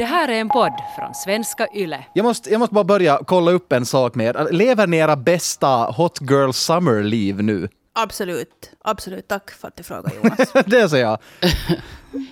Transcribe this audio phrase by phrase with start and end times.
[0.00, 2.04] Det här är en podd från svenska YLE.
[2.12, 4.48] Jag måste, jag måste bara börja kolla upp en sak med er.
[4.52, 7.68] Lever ni era bästa Hot Girl Summer-liv nu?
[7.92, 8.70] Absolut.
[8.84, 9.28] Absolut.
[9.28, 10.52] Tack för att du frågar, Jonas.
[10.66, 11.18] det säger jag.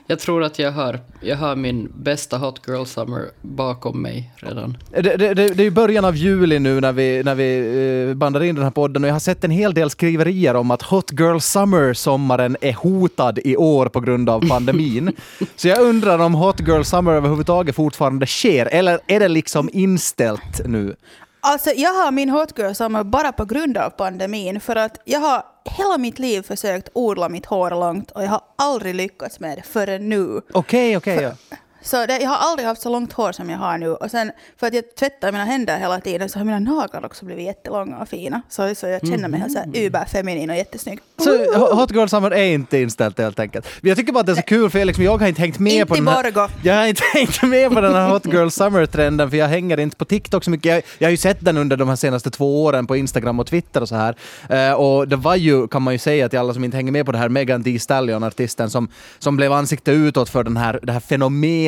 [0.07, 4.77] Jag tror att jag har, jag har min bästa Hot Girl Summer bakom mig redan.
[4.91, 8.15] Det, det, det, det är ju början av juli nu när vi, när vi eh,
[8.15, 10.83] bandar in den här podden och jag har sett en hel del skriverier om att
[10.83, 15.13] Hot Girl Summer-sommaren är hotad i år på grund av pandemin.
[15.57, 20.67] Så jag undrar om Hot Girl Summer överhuvudtaget fortfarande sker, eller är det liksom inställt
[20.67, 20.95] nu?
[21.41, 24.61] Alltså, jag har min hot girl summer bara på grund av pandemin.
[24.61, 28.41] För att jag har hela mitt liv försökt odla mitt hår långt och jag har
[28.57, 30.41] aldrig lyckats med det förrän nu.
[30.53, 31.23] Okej, okej.
[31.23, 31.57] ja.
[31.83, 33.89] Så det, jag har aldrig haft så långt hår som jag har nu.
[33.89, 37.25] Och sen för att jag tvättar mina händer hela tiden så har mina naglar också
[37.25, 38.43] blivit jättelånga och fina.
[38.49, 40.99] Så, så jag känner mig så här überfeminin och jättesnygg.
[41.19, 43.67] Så Ho- Hot Girl Summer är inte inställt helt enkelt.
[43.81, 45.59] Jag tycker bara att det är så kul för jag, liksom, jag har inte hängt
[45.59, 46.23] med Inte på den här...
[46.23, 46.49] Borgå.
[46.63, 49.97] Jag har inte hängt med på den här Hot Girl Summer-trenden för jag hänger inte
[49.97, 50.67] på TikTok så mycket.
[50.75, 53.47] Jag, jag har ju sett den under de här senaste två åren på Instagram och
[53.47, 54.15] Twitter och så här.
[54.49, 57.07] Eh, och det var ju, kan man ju säga till alla som inte hänger med
[57.07, 60.81] på det här, Megan Thee Stallion, artisten som, som blev ansikte utåt för den här,
[60.83, 61.68] det här fenomenet.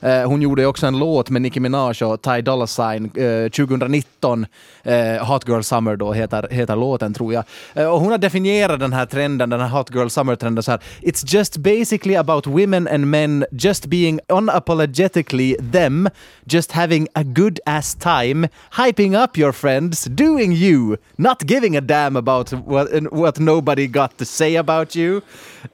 [0.00, 3.50] Eh, hon gjorde ju också en låt med Nicki Minaj och Ty Dolla Sign eh,
[3.50, 4.46] 2019.
[4.82, 7.44] Eh, Hot Girl Summer då heter, heter låten tror jag.
[7.74, 10.80] Eh, och hon har definierat den här trenden, den här Hot Girl Summer-trenden så här.
[11.00, 16.08] It's just basically about women and men just being unapologetically them,
[16.44, 21.80] just having a good ass time, hyping up your friends, doing you, not giving a
[21.80, 25.22] damn about what, what nobody got to say about you.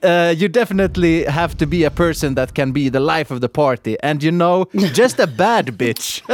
[0.02, 3.45] Uh, you definitely have to be a person that can be the life of the
[3.48, 6.22] party and you know, just a bad bitch.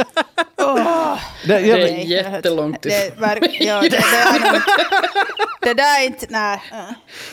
[1.45, 3.81] det, jag, Det är jättelångt verk- ja,
[5.61, 6.25] det, där är inte...
[6.29, 6.59] Nej.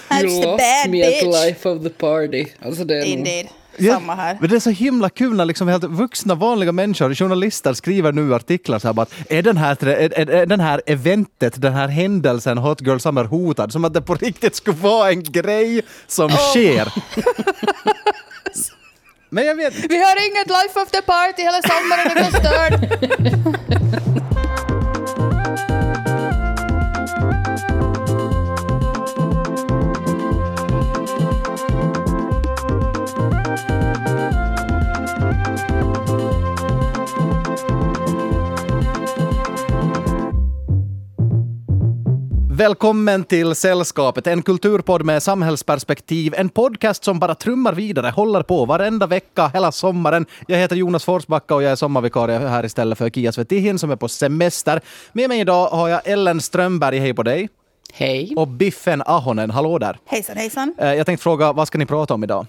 [0.08, 1.22] A You lost bad me at bitch.
[1.44, 2.46] life of the party.
[2.64, 3.04] Alltså det är.
[3.04, 3.46] Indeed.
[3.76, 4.36] Ja, Samma här.
[4.40, 8.34] Men det är så himla kul när liksom helt vuxna vanliga människor, journalister skriver nu
[8.34, 11.72] artiklar så här bara att är den här, är, är, är den här eventet, den
[11.72, 13.72] här händelsen Hot Girl Summer hotad?
[13.72, 16.92] Som att det på riktigt skulle vara en grej som sker.
[19.32, 23.00] Men jag vet, Vi har inget life of the party hela sommaren är förstörd.
[42.52, 46.34] Välkommen till Sällskapet, en kulturpodd med samhällsperspektiv.
[46.36, 50.26] En podcast som bara trummar vidare, håller på varenda vecka, hela sommaren.
[50.46, 53.96] Jag heter Jonas Forsbacka och jag är sommarvikarie här istället för Kia Svetihin som är
[53.96, 54.80] på semester.
[55.12, 57.48] Med mig idag har jag Ellen Strömberg, hej på dig.
[57.92, 58.32] Hej.
[58.36, 59.98] Och Biffen Ahonen, hallå där.
[60.06, 60.74] Hejsan hejsan.
[60.78, 62.46] Eh, Jag tänkte fråga, vad ska ni prata om idag?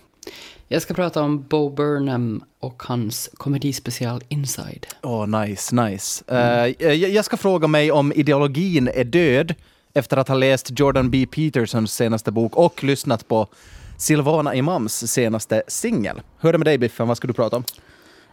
[0.68, 4.88] Jag ska prata om Bo Burnham och hans komedispecial Inside.
[5.04, 6.24] Åh, nice, nice.
[6.28, 9.56] Eh, jag- jag ska fråga mig om ideologin är död
[9.94, 11.26] efter att ha läst Jordan B.
[11.32, 13.48] Petersons senaste bok och lyssnat på
[13.98, 16.22] Silvana Imams senaste singel.
[16.40, 17.64] Hur är det med dig Biffen, vad ska du prata om?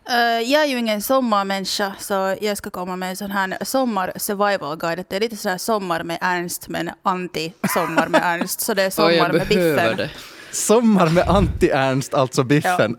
[0.09, 5.05] Eh, jag är ju ingen sommarmänniska så jag ska komma med en sån här sommar-survival-guide.
[5.09, 8.61] Det är lite så här sommar med Ernst men anti-sommar med Ernst.
[8.61, 9.97] Så det är Ja, sommar jag med Biffen.
[9.97, 10.11] det.
[10.53, 12.97] Sommar med Anti-Ernst, alltså Biffen.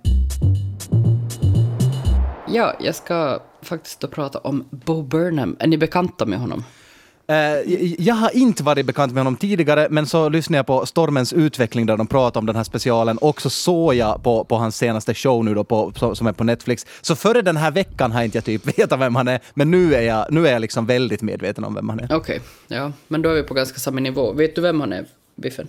[2.47, 5.55] Ja, jag ska faktiskt då prata om Bo Burnham.
[5.59, 6.63] Är ni bekanta med honom?
[7.29, 11.33] Eh, jag- har inte varit bekant med honom tidigare, men så lyssnade jag på Stormens
[11.33, 14.77] utveckling där de pratade om den här specialen och så såg jag på, på hans
[14.77, 16.85] senaste show nu då på, som- är på Netflix.
[17.01, 19.95] Så före den här veckan har inte jag typ vetat vem han är, men nu
[19.95, 22.15] är jag, nu är jag liksom väldigt medveten om vem han är.
[22.15, 22.91] Okej, ja.
[23.07, 24.33] Men då är vi på ganska samma nivå.
[24.33, 25.05] Vet du vem han är,
[25.39, 25.65] Biffen?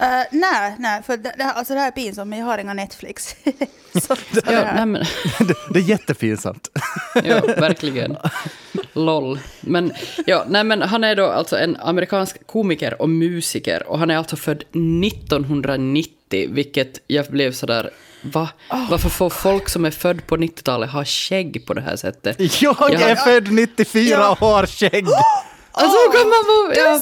[0.00, 2.58] Uh, nej, nej, för det, det, här- alltså det här är pinsamt men jag har
[2.58, 3.36] inga Netflix.
[3.94, 5.04] så, så det Ja, nej men...
[5.38, 6.68] det, det är jättepinsamt.
[7.24, 8.16] Ja, verkligen.
[8.92, 9.38] LOL.
[9.60, 9.92] Men,
[10.26, 14.16] ja, nej, men han är då alltså en amerikansk komiker och musiker och han är
[14.16, 14.64] alltså född
[15.52, 17.90] 1990, vilket jag blev sådär,
[18.22, 18.48] va?
[18.90, 22.62] Varför får folk som är född på 90-talet ha skägg på det här sättet?
[22.62, 22.88] Jag Ja.
[22.90, 24.30] är född 94 Ja.
[24.30, 25.06] och har skägg!
[25.74, 26.74] Alltså hur kan man vara...
[26.76, 27.00] Ja,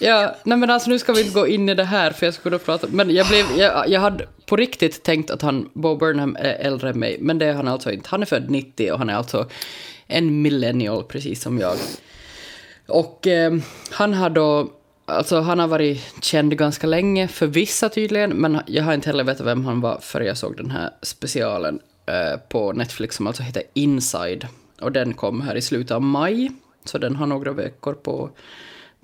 [0.00, 2.34] Ja, nej men alltså nu ska vi inte gå in i det här för jag
[2.34, 6.36] skulle prata, men jag blev, jag, jag hade på riktigt tänkt att han, Bo Burnham
[6.40, 8.08] är äldre än mig, men det är han alltså inte.
[8.08, 9.48] Han är född 90 och han är alltså
[10.06, 11.76] en millennial precis som jag.
[12.88, 13.52] Och eh,
[13.90, 14.70] han har då,
[15.06, 19.24] alltså han har varit känd ganska länge för vissa tydligen, men jag har inte heller
[19.24, 23.42] vetat vem han var förrän jag såg den här specialen eh, på Netflix som alltså
[23.42, 24.46] heter Inside.
[24.80, 26.50] Och den kom här i slutet av maj,
[26.88, 28.30] så den har några veckor på,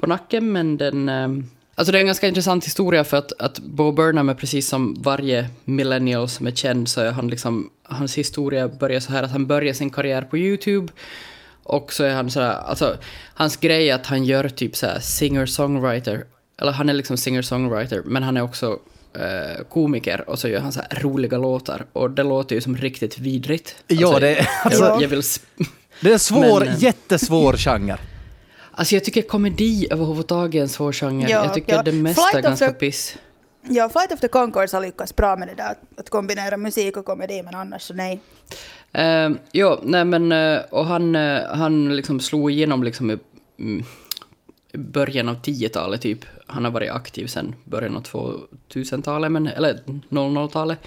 [0.01, 1.29] på nacken, men den, eh,
[1.77, 4.95] Alltså det är en ganska intressant historia för att, att Bo Burnham är precis som
[5.03, 9.31] varje millennial som är känd så är han liksom, hans historia börjar så här att
[9.31, 10.93] han börjar sin karriär på YouTube
[11.63, 12.97] och så är han så här, alltså
[13.35, 16.25] hans grej är att han gör typ så här singer-songwriter,
[16.61, 18.79] eller han är liksom singer-songwriter men han är också
[19.15, 22.77] eh, komiker och så gör han så här roliga låtar och det låter ju som
[22.77, 23.77] riktigt vidrigt.
[23.87, 25.23] Ja, Alltså, det- alltså- jag, jag vill...
[26.05, 27.97] Det är en svår, Men, eh, jättesvår genre.
[28.77, 31.29] Alltså jag tycker komedi överhuvudtaget är en svår genre.
[31.29, 31.83] Ja, jag tycker ja.
[31.83, 33.17] det mesta är Flight ganska the- piss.
[33.63, 37.05] Ja, Flight of the Conchords har lyckats bra med det där, att- kombinera musik och
[37.05, 38.21] komedi, men annars så nej.
[38.99, 43.19] Uh, jo, nej men, eh, och han, eh, han liksom slog igenom liksom i
[43.59, 43.85] mm,
[44.73, 46.25] i början av 10-talet typ.
[46.47, 50.79] Han har varit aktiv sedan början av 2000-talet, men, eller 00-talet.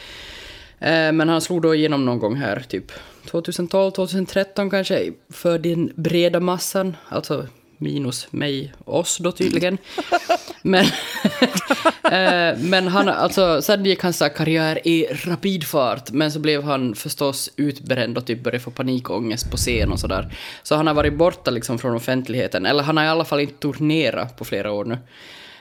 [0.80, 2.92] Eh, men han slog då igenom någon gång här, typ
[3.28, 7.48] 2012, 2013 kanske, för den breda massan, alltså
[7.78, 9.78] minus mig, oss då tydligen.
[10.62, 10.86] men,
[12.04, 16.96] eh, men han, alltså, sen gick hans karriär i rapid fart, men så blev han
[16.96, 20.36] förstås utbränd och typ började få panikångest på scen och sådär.
[20.64, 23.60] Så han har varit borta liksom från offentligheten, eller han har i alla fall inte
[23.60, 24.98] turnerat på flera år nu.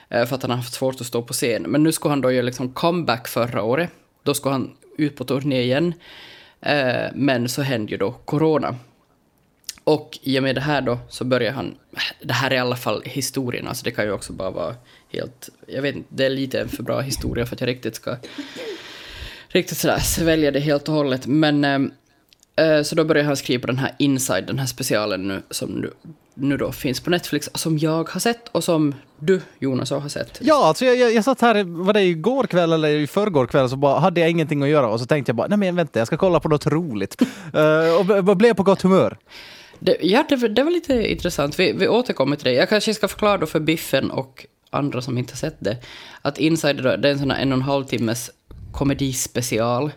[0.08, 1.62] Eh, För att han har haft svårt att stå på scen.
[1.62, 3.90] Men nu ska han då göra liksom comeback förra året.
[4.22, 5.94] Då ska han ut på turné igen.
[6.60, 8.76] Eh, men så hände ju då corona.
[9.84, 11.74] Och i och med det här då så börjar han...
[12.20, 14.74] Det här är i alla fall historien, alltså det kan ju också bara vara
[15.12, 15.48] helt...
[15.66, 18.16] Jag vet inte, det är lite en för bra historia för att jag riktigt ska...
[19.48, 21.26] Riktigt sådär svälja det helt och hållet.
[21.26, 21.64] Men...
[21.64, 21.80] Eh,
[22.66, 25.90] eh, så då börjar han skriva på den här Inside, den här specialen nu som
[26.38, 30.38] nu, då finns på Netflix, som jag har sett och som du, Jonas, har sett.
[30.42, 33.68] Ja, alltså jag, jag, jag satt här, var det igår kväll eller i förrgår kväll,
[33.70, 35.98] så bara hade jag ingenting att göra och så tänkte jag bara, nej men vänta,
[35.98, 37.22] jag ska kolla på något roligt.
[37.54, 39.16] Eh, och b- b- blev på gott humör.
[39.78, 41.58] Det, ja, det, var- det var lite intressant.
[41.58, 42.52] Vi, vi återkommer till det.
[42.52, 45.76] Jag kanske ska förklara då för Biffen och andra som inte har sett det,
[46.22, 48.30] att Inside då, det är en sån här en och en halv timmes
[48.72, 49.90] komedispecial,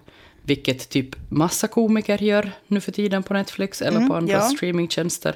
[0.43, 4.41] vilket typ massa komiker gör nu för tiden på Netflix eller på andra ja.
[4.41, 5.35] streamingtjänster.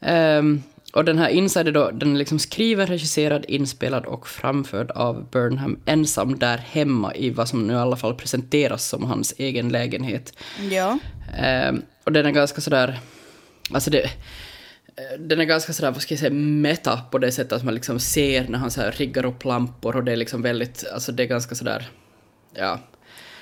[0.00, 0.62] Ehm,
[0.92, 5.80] och den här Inside då, den är liksom skriven, regisserad, inspelad och framförd av Burnham
[5.86, 10.32] ensam där hemma i vad som nu i alla fall presenteras som hans egen lägenhet.
[10.70, 10.98] Ja.
[11.38, 13.00] Ehm, och den är ganska sådär,
[13.72, 14.10] alltså det,
[15.18, 18.00] den är ganska sådär, vad ska jag säga, meta på det sättet att man liksom
[18.00, 21.22] ser när han så här riggar upp lampor och det är liksom väldigt, alltså det
[21.22, 21.88] är ganska sådär,
[22.54, 22.78] ja.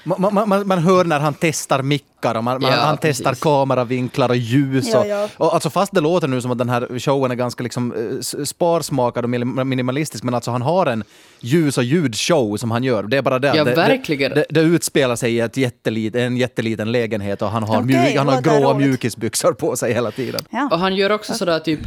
[0.04, 1.82] Man, man, man, man hör när han testar
[2.16, 3.18] mickar och man, man, Ja, han precis.
[3.18, 4.88] testar kameravinklar och ljus.
[4.92, 5.28] Ja, och, ja.
[5.36, 7.92] och alltså fast det låter nu som att den här showen är ganska liksom,
[8.38, 11.04] eh, sparsmakad och minim- minimalistisk, men alltså han har en
[11.40, 13.02] ljus och ljudshow som han gör.
[13.02, 13.52] Det är bara det.
[13.56, 14.30] Ja, det, verkligen.
[14.34, 17.86] Det, det, det utspelar sig i ett jättelit, en jätteliten lägenhet och han har, Okej,
[17.86, 20.40] mjuk, han har gråa mjukisbyxor på sig hela tiden.
[20.50, 20.68] ja.
[20.72, 21.80] Och han gör också sådär typ,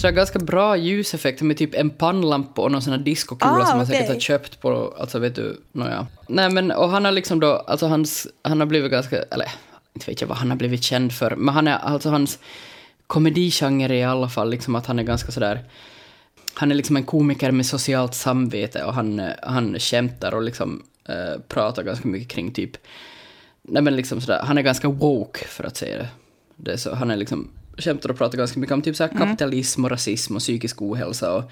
[0.00, 3.76] sådär ganska bra ljuseffekter med typ en pannlampa och någon sån här discokula Ah, som
[3.78, 4.14] han säkert okej.
[4.14, 6.06] har köpt på, alltså vet du, nåja.
[6.28, 9.46] Nej men, och han har liksom då, alltså hans, han har blivit ganska, eller
[10.00, 12.38] inte vet jag vad han har blivit känd för, men han är, alltså hans
[13.06, 15.64] komedigenre är i alla fall liksom att han är ganska sådär,
[16.54, 21.40] han är liksom en komiker med socialt samvete och han, han skämtar och liksom eh,
[21.48, 22.76] pratar ganska mycket kring typ,
[23.62, 26.08] nej men liksom sådär, han är ganska woke för att säga det.
[26.56, 29.90] det så, han är liksom, skämtar och pratar ganska mycket om typ såhär kapitalism och
[29.90, 31.50] rasism och psykisk ohälsa och,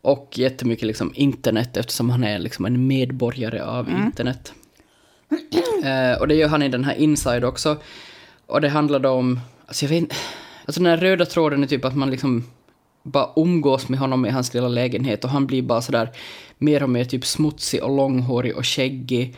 [0.00, 4.52] och jättemycket liksom internet eftersom han är liksom en medborgare av internet.
[5.84, 7.76] Eh, och det gör han i den här Inside också.
[8.46, 10.16] Och det handlar då om, alltså jag vet inte,
[10.64, 12.44] alltså den här röda tråden är typ att man liksom
[13.02, 16.10] bara umgås med honom i hans lilla lägenhet och han blir bara sådär
[16.58, 19.36] mer och mer typ smutsig och långhårig och skäggig.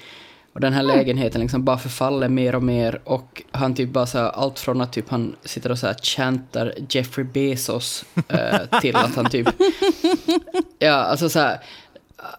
[0.52, 4.18] Och den här lägenheten liksom bara förfaller mer och mer och han typ bara så
[4.18, 8.96] här, allt från att typ han sitter och så här chantar Jeffrey Bezos eh, till
[8.96, 9.48] att han typ
[10.78, 11.58] Ja, alltså så här,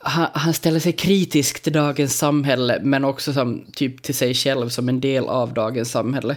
[0.02, 4.90] han, ställer sig kritisk till dagens samhälle men också som, typ till sig själv som
[4.90, 6.36] en del av dagens samhälle.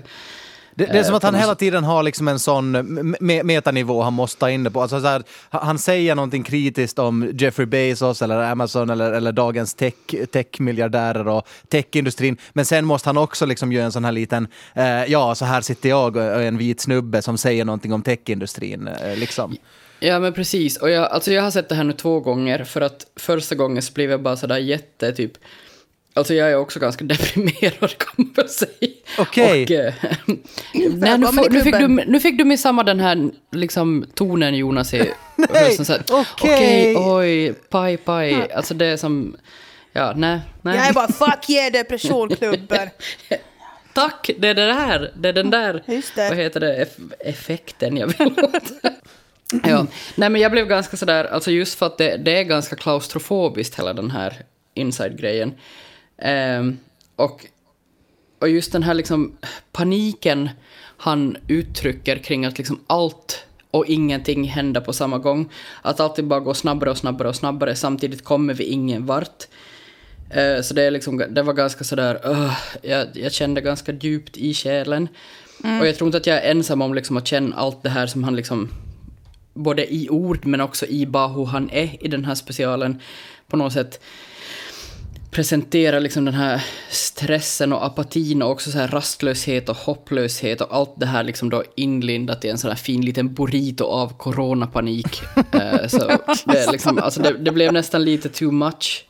[0.74, 4.02] Det, det är som Eh, att han hela tiden har liksom en sån me- metanivå
[4.02, 4.82] han måste ta in det på.
[4.82, 9.74] Alltså så här, han säger någonting kritiskt om Jeffrey Bezos eller Amazon eller, eller dagens
[9.74, 9.94] tech,
[10.32, 12.36] techmiljardärer och techindustrin.
[12.52, 15.60] Men sen måste han också liksom göra en sån här liten, eh, ja så här
[15.60, 18.88] sitter jag och och en vit snubbe som säger någonting om techindustrin.
[18.88, 19.56] Eh, liksom.
[20.02, 22.80] Ja men precis, och jag, alltså jag har sett det här nu två gånger för
[22.80, 25.32] att första gången så blev jag bara sådär jätte typ
[26.14, 28.92] Alltså jag är också ganska deprimerad kan man väl säga.
[29.18, 29.64] Okej.
[29.64, 29.94] Och, eh,
[30.74, 34.94] nej, nu, nu, fick du, nu fick du med samma den här liksom, tonen Jonas
[34.94, 34.98] i
[35.50, 36.02] rösten.
[36.10, 36.26] okej.
[36.42, 38.52] Okej, oj, paj, paj.
[38.52, 39.36] Alltså det är som...
[39.92, 40.76] Ja, nej, nej.
[40.76, 42.88] Jag är bara fuck yeah depressionklubben.
[43.94, 45.12] Tack, det är det här.
[45.16, 45.82] Det är den där...
[45.86, 46.28] Just det.
[46.28, 46.84] Vad heter det?
[46.84, 48.72] Eff- effekten jag vill åt.
[49.64, 49.86] Ja.
[50.14, 53.78] Nej, men jag blev ganska sådär, alltså just för att det, det är ganska klaustrofobiskt
[53.78, 54.36] hela den här
[54.74, 55.52] inside-grejen.
[56.18, 56.78] Ehm,
[57.16, 57.46] och,
[58.38, 59.36] och just den här liksom
[59.72, 60.50] paniken
[60.96, 65.48] han uttrycker kring att liksom allt och ingenting händer på samma gång.
[65.82, 69.44] Att alltid bara går snabbare och snabbare och snabbare, samtidigt kommer vi ingen vart.
[70.30, 74.36] Eh, Så det, är liksom, det var ganska sådär, uh, jag, jag kände ganska djupt
[74.36, 75.08] i själen.
[75.80, 78.06] Och jag tror inte att jag är ensam om liksom att känna allt det här
[78.06, 78.68] som han liksom,
[79.54, 83.00] både i ord men också i bara hur han är i den här specialen,
[83.46, 84.00] på något sätt
[85.32, 90.74] presenterar liksom den här stressen och apatin och också så här rastlöshet och hopplöshet och
[90.74, 95.22] allt det här liksom då inlindat i en sån här fin liten burrito av coronapanik.
[95.52, 95.98] Eh, så
[96.46, 99.06] det, är liksom, alltså det, det blev nästan lite too much.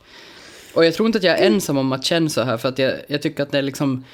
[0.73, 2.79] Och jag tror inte att jag är ensam om att känna så här, för att
[2.79, 4.05] jag, jag tycker att det är liksom...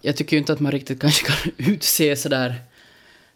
[0.00, 2.54] Jag tycker ju inte att man riktigt kanske kan utse sådär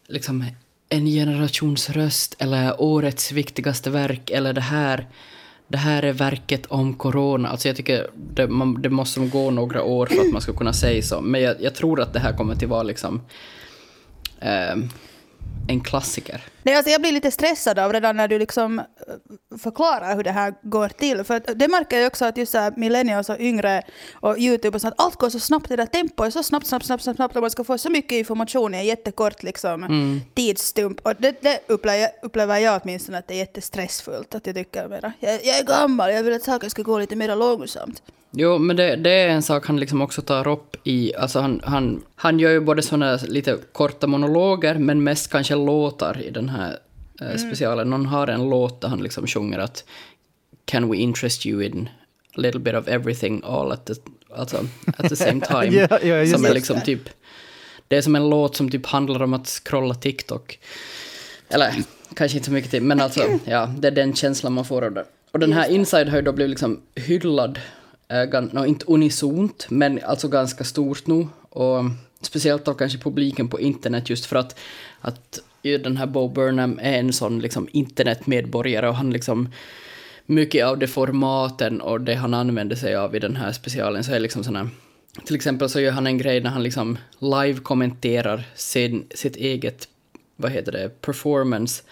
[0.07, 0.45] liksom
[0.89, 5.07] en generations röst eller årets viktigaste verk eller det här
[5.69, 7.49] det här är verket om corona.
[7.49, 10.73] Alltså jag tycker det, man, det måste gå några år för att man ska kunna
[10.73, 11.21] säga så.
[11.21, 13.21] Men jag, jag tror att det här kommer till vara liksom
[14.41, 14.77] eh,
[15.69, 16.41] en klassiker.
[16.69, 18.85] Nej, alltså jag blir lite stressad av redan när du liksom eh,
[19.59, 21.25] förklarar hur det här går till.
[21.25, 23.83] För det märker jag också att just så millennials och yngre
[24.13, 26.87] och Youtube och sånt, allt går så snabbt, det där tempot är så snabbt, snabbt,
[26.87, 31.01] snabbt, snabbt, snabbt och man ska få så mycket information i en jättekort liksom, tidsstump.
[31.07, 34.35] Och det, det upplever, upplever jag åtminstone att det är jättestressfullt.
[34.35, 37.17] Att jag tycker mera, jag, jag är gammal, jag vill att saker ska gå lite
[37.17, 38.03] mer långsamt.
[38.31, 41.15] Jo, men det, det är en sak han liksom också tar upp i...
[41.15, 46.23] Alltså han, han, han gör ju både såna lite korta monologer, men mest kanske låtar
[46.23, 46.79] i den här
[47.21, 47.93] eh, specialen.
[47.93, 49.85] Han har en låt där han liksom sjunger att
[50.65, 51.89] Can we interest you in
[52.35, 53.95] a little bit of everything all at the,
[54.37, 54.67] alltså,
[54.97, 55.89] at the same time?
[55.91, 57.09] Ja, just som är liksom typ...
[57.89, 60.59] Det är som en låt som typ handlar om att scrolla TikTok.
[61.49, 61.75] Eller
[62.15, 64.93] kanske inte så mycket till, men alltså ja, det är den känslan man får av
[64.93, 65.05] det.
[65.31, 67.59] Och den här Inside har ju då blivit liksom hyllad,
[68.09, 71.27] Eh, no, inte unisont, men alltså ganska stort nu.
[71.51, 71.85] Och
[72.21, 74.59] speciellt av kanske publiken på internet just för att,
[75.01, 79.49] att den här Bo Burnham är en sån liksom internetmedborgare och han liksom
[80.27, 84.13] mycket av de formaten och det han använder sig av i den här specialen så
[84.13, 84.71] är liksom såna
[85.25, 89.89] till exempel så gör han en grej när han liksom live-kommenterar sin, sitt eget,
[90.37, 91.83] vad heter det, performance.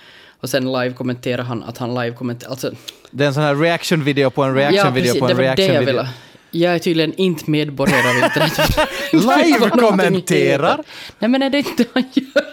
[0.41, 2.73] Och sen live-kommenterar han att han live-kommenterar, alltså...
[3.17, 5.67] Det är en sån här reaction-video på en reaction-video precis, på det en var det
[5.67, 6.09] jag ville.
[6.51, 8.89] Jag är tydligen inte medborgare av internet.
[9.13, 10.85] Live-kommenterar?
[11.19, 12.45] Nej men är det inte han gör?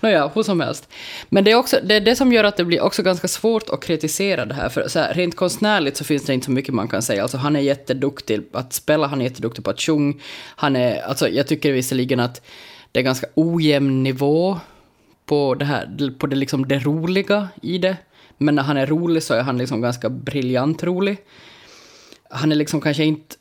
[0.00, 0.88] Nåja, hur som helst.
[1.28, 3.70] Men det är också det, är det som gör att det blir också ganska svårt
[3.70, 4.68] att kritisera det här.
[4.68, 7.22] För så här, rent konstnärligt så finns det inte så mycket man kan säga.
[7.22, 10.14] Alltså han är jätteduktig att spela, han är jätteduktig på att sjunga.
[10.56, 12.42] Han är, alltså jag tycker visserligen att
[12.92, 14.60] det är ganska ojämn nivå
[15.26, 17.96] på det här, på det liksom det roliga i det.
[18.42, 21.16] Men när han är rolig så är han liksom ganska briljant rolig.
[22.30, 23.36] Han är liksom kanske inte...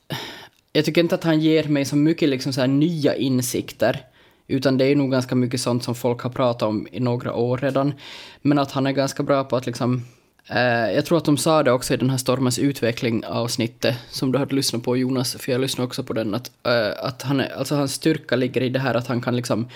[0.74, 4.06] Jag tycker inte att han ger mig så mycket liksom så här nya insikter.
[4.48, 7.58] Utan det är nog ganska mycket sånt som folk har pratat om i några år
[7.58, 7.94] redan.
[8.42, 10.06] Men att han är ganska bra på att liksom...
[10.48, 14.38] Eh, jag tror att de sa det också i den här Stormens utveckling-avsnittet som du
[14.38, 17.58] hade lyssnat på Jonas, för jag lyssnade också på den, att, eh, att han är,
[17.58, 19.68] alltså hans styrka ligger i det här att han kan liksom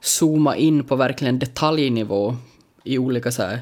[0.00, 2.36] zooma in på verkligen detaljnivå
[2.84, 3.60] i olika så här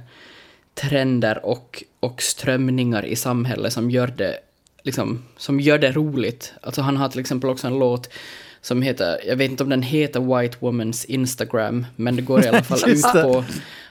[0.80, 4.38] trender och, och strömningar i samhället som gör det
[4.82, 6.52] liksom, som gör det roligt.
[6.60, 8.08] Alltså han har till exempel också en låt
[8.60, 12.48] som heter, jag vet inte om den heter White Woman's Instagram, men det går i
[12.48, 13.44] alla fall ut på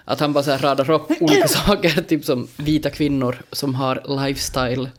[0.06, 4.26] att han bara så här radar upp olika saker, typ som vita kvinnor som har
[4.26, 4.90] lifestyle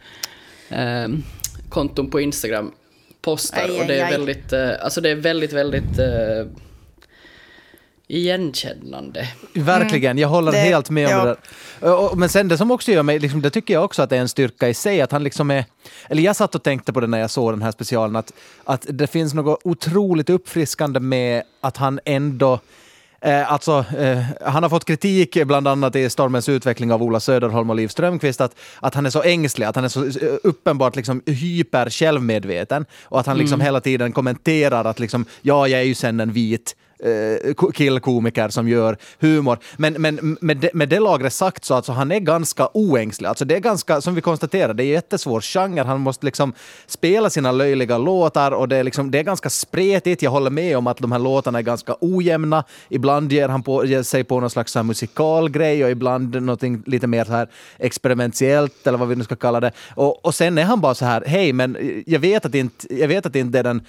[0.68, 1.22] ehm,
[1.68, 2.72] konton på Instagram
[3.20, 4.10] postar Aj, och det aj, är aj.
[4.10, 6.46] väldigt, eh, alltså det är väldigt, väldigt eh,
[8.08, 9.28] igenkännande.
[9.54, 11.24] Verkligen, jag håller Det- helt med om ja.
[11.24, 11.36] det
[11.80, 12.16] där.
[12.16, 14.20] Men sen det som också gör mig, liksom, det tycker jag också att det är
[14.20, 15.64] en styrka i sig, att han liksom är...
[16.08, 18.32] Eller jag satt och tänkte på det när jag såg den här specialen, att,
[18.64, 22.60] att det finns något otroligt uppfriskande med att han ändå
[23.20, 27.70] Eh, alltså, eh, han har fått kritik bland annat i Stormens utveckling av Ola Söderholm
[27.70, 30.10] och Liv Strömquist att, att han är så ängslig, att han är så eh,
[30.42, 35.80] uppenbart liksom, hyper självmedveten och att han liksom hela tiden kommenterar att liksom, ja, jag
[35.80, 39.58] är ju sen en vit eh, killkomiker som gör humor.
[39.76, 43.28] Men, men med, det, med det lagret sagt så alltså han är ganska oängslig.
[43.28, 45.82] Alltså det är ganska, som vi konstaterade, det är en jättesvår genre.
[45.82, 46.52] Han måste liksom
[46.86, 50.22] spela sina löjliga låtar och det är, liksom, det är ganska spretigt.
[50.22, 52.64] Jag håller med om att de här låtarna är ganska ojämna.
[52.88, 57.06] Ibland ger han på, ger sig på någon slags så musikalgrej och ibland någonting lite
[57.06, 59.72] mer så här experimentellt eller vad vi nu ska kalla det.
[59.94, 63.08] Och, och sen är han bara så här, hej, men jag vet att inte, jag
[63.08, 63.82] vet att inte det är den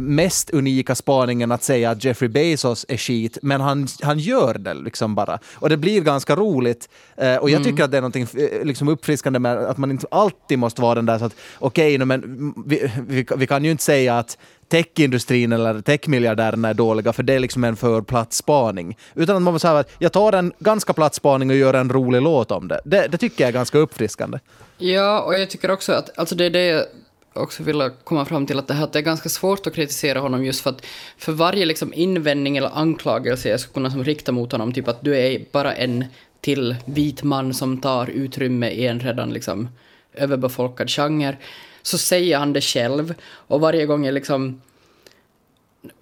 [0.00, 4.74] mest unika spaningen att säga att Jeffrey Bezos är skit, men han, han gör det
[4.74, 5.38] liksom bara.
[5.54, 6.88] Och det blir ganska roligt.
[7.16, 8.34] Eh, och jag tycker att det är något
[8.66, 12.04] liksom uppfriskande med att man inte alltid måste vara den där så att okej, okay,
[12.04, 17.22] men vi, vi, vi kan ju inte säga att techindustrin eller techmiljardärerna är dåliga, för
[17.22, 18.96] det är liksom en för platt spaning.
[19.14, 22.22] Utan att man säga att jag tar en ganska platt spaning och gör en rolig
[22.22, 22.80] låt om det.
[22.84, 24.38] Det, det tycker jag är ganska uppfriskande.
[24.78, 26.88] Ja, och jag tycker också att alltså det är det
[27.34, 30.20] också vilja komma fram till, att det, här, att det är ganska svårt att kritisera
[30.20, 30.86] honom just för att
[31.18, 35.04] för varje liksom invändning eller anklagelse jag skulle kunna som rikta mot honom, typ att
[35.04, 36.04] du är bara en
[36.40, 39.68] till vit man som tar utrymme i en redan liksom
[40.14, 41.36] överbefolkad genre,
[41.82, 43.14] så säger han det själv.
[43.24, 44.60] Och varje gång jag liksom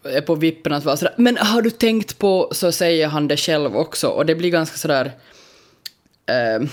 [0.02, 3.36] är på vippen att vara sådär, men har du tänkt på, så säger han det
[3.36, 4.08] själv också.
[4.08, 5.12] Och det blir ganska sådär...
[6.26, 6.68] Eh,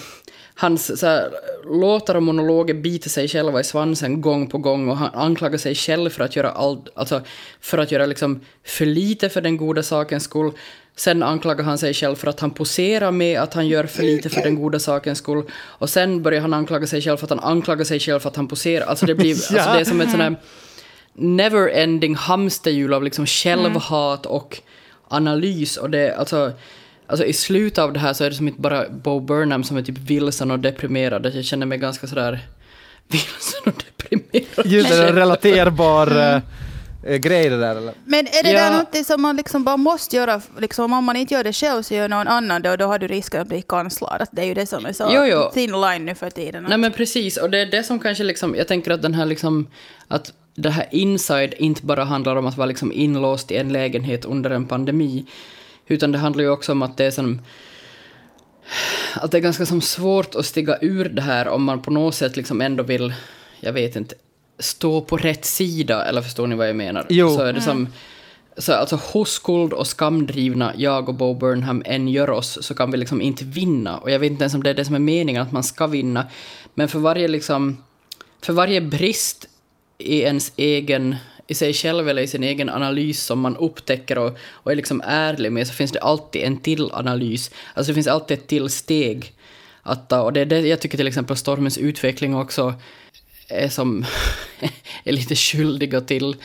[0.58, 1.32] hans såhär,
[1.66, 5.76] låtar och monologer biter sig själva i svansen gång på gång och han anklagar sig
[5.76, 7.22] själv för att göra allt, alltså
[7.62, 10.52] för att göra liksom för lite för den goda sakens skull.
[10.96, 14.30] Sen anklagar han sig själv för att han poserar med att han gör för lite
[14.30, 15.44] för den goda sakens skull.
[15.54, 18.36] Och sen börjar han anklaga sig själv för att han anklagar sig själv för att
[18.36, 18.86] han poserar.
[18.86, 19.60] Alltså det blir, Ja.
[19.62, 20.36] alltså det är som ett sånt här
[21.14, 24.62] never-ending hamsterhjul av liksom självhat och
[25.08, 25.78] analys.
[25.78, 26.52] Och det, alltså,
[27.08, 29.78] alltså i slutet av det här så är det som inte bara Bo Burnham som
[29.78, 31.26] är typ vilsen och deprimerad.
[31.36, 32.48] Jag känner mig ganska sådär
[33.08, 34.66] vilsen och deprimerad.
[34.66, 36.42] Just det, en relaterbar
[37.04, 37.76] eh, grej det där.
[37.76, 37.94] Eller?
[38.06, 38.60] Men är det Ja.
[38.64, 40.42] där någonting som man liksom bara måste göra?
[40.60, 43.00] Liksom, om man inte gör det själv så gör någon annan det och då har
[43.00, 44.28] du risken att bli kanslad.
[44.32, 45.52] Det är ju det som är så Jo, jo.
[45.54, 46.66] thin line nu för tiden.
[46.70, 49.26] Nej men precis, och det är det som kanske liksom, jag tänker att den här
[49.26, 49.68] liksom,
[50.08, 54.26] att det här inside inte bara handlar om att vara liksom inlåst i en lägenhet
[54.26, 55.26] under en pandemi,
[55.88, 57.42] utan det handlar ju också om att det är som,
[59.16, 62.16] att det är ganska som svårt att stiga ur det här om man på något
[62.16, 63.14] sätt liksom ändå vill,
[63.60, 64.16] jag vet inte,
[64.60, 67.06] stå på rätt sida, eller förstår ni vad jag menar?
[67.10, 67.30] Jo.
[67.30, 67.88] Så är det som,
[68.58, 72.92] så alltså hur skuld och skamdrivna jag och Bo Burnham än gör oss så kan
[72.92, 73.98] vi liksom inte vinna.
[73.98, 75.88] Och jag vet inte ens om det är det som är meningen, att man ska
[75.88, 76.26] vinna.
[76.74, 77.84] Men för varje liksom,
[78.42, 79.48] för varje brist
[79.98, 81.16] i ens egen,
[81.48, 85.02] i sig själv eller i sin egen analys som man upptäcker och, och är liksom
[85.06, 87.52] ärlig med så finns det alltid en till analys.
[87.74, 89.34] Alltså det finns alltid ett till steg
[89.84, 90.22] att ta.
[90.22, 92.74] Och det är det jag tycker till exempel Stormens utveckling också
[93.50, 94.06] är som
[95.04, 96.36] är lite skyldiga till.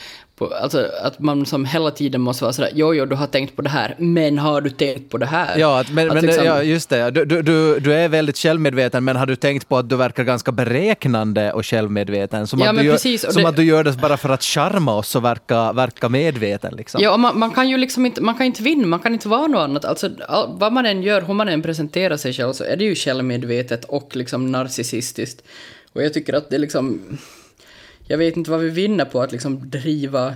[0.51, 3.61] Alltså att man som hela tiden måste vara sådär, jo, jo, du har tänkt på
[3.61, 5.57] det här, men har du tänkt på det här?
[5.57, 7.11] Ja, att, men, Att men, liksom- ja, just det.
[7.11, 10.51] Du, du, du, är väldigt självmedveten, men har du tänkt på att du verkar ganska
[10.51, 12.47] beräknande och självmedveten?
[12.47, 14.29] Som, Ja, att, du gör, precis, och som det- att du gör det bara för
[14.29, 16.73] att charma oss och verka, verka medveten.
[16.77, 17.01] Liksom.
[17.03, 19.27] Ja, och man, man kan ju liksom inte, man kan inte vinna, man kan inte
[19.27, 19.85] vara något annat.
[19.85, 22.83] Alltså, all, vad man än gör, hur man än presenterar sig själv, så är det
[22.83, 25.43] ju självmedvetet och liksom narcissistiskt.
[25.93, 27.01] Och jag tycker att det liksom...
[28.07, 30.35] Jag vet inte vad vi vinner på att liksom driva...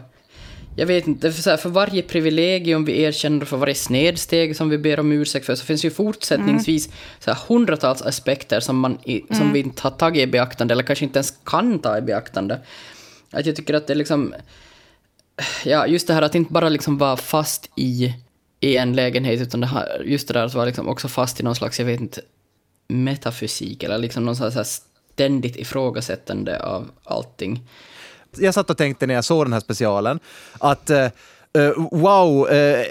[0.75, 4.69] Jag vet inte, för, så här, för varje privilegium vi erkänner för varje snedsteg som
[4.69, 8.97] vi ber om ursäkt för så finns ju fortsättningsvis så här, hundratals aspekter som, man
[9.03, 12.01] i, som vi inte har tagit i beaktande eller kanske inte ens kan ta i
[12.01, 12.59] beaktande.
[13.31, 14.33] Att jag tycker att det liksom
[15.65, 18.13] ja, just det här att inte bara liksom vara fast i,
[18.59, 21.43] i en lägenhet, utan det här, just det där att vara liksom också fast i
[21.43, 22.21] någon slags, jag vet inte,
[22.87, 24.65] metafysik eller liksom någon sån här
[25.17, 27.61] ständigt ifrågasättande av allting.
[28.37, 30.19] jag satt och tänkte när jag såg den här specialen
[30.59, 31.07] att eh,
[31.91, 32.85] wow, eh,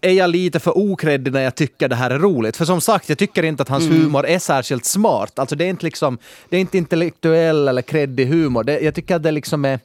[0.00, 2.56] är jag lite för okreddig när jag tycker det här är roligt?
[2.56, 5.38] För som sagt, jag tycker inte att hans humor är särskilt smart.
[5.38, 8.64] Alltså det är inte liksom, det är inte intellektuell eller kreddig humor.
[8.64, 9.80] Det, jag tycker att det liksom är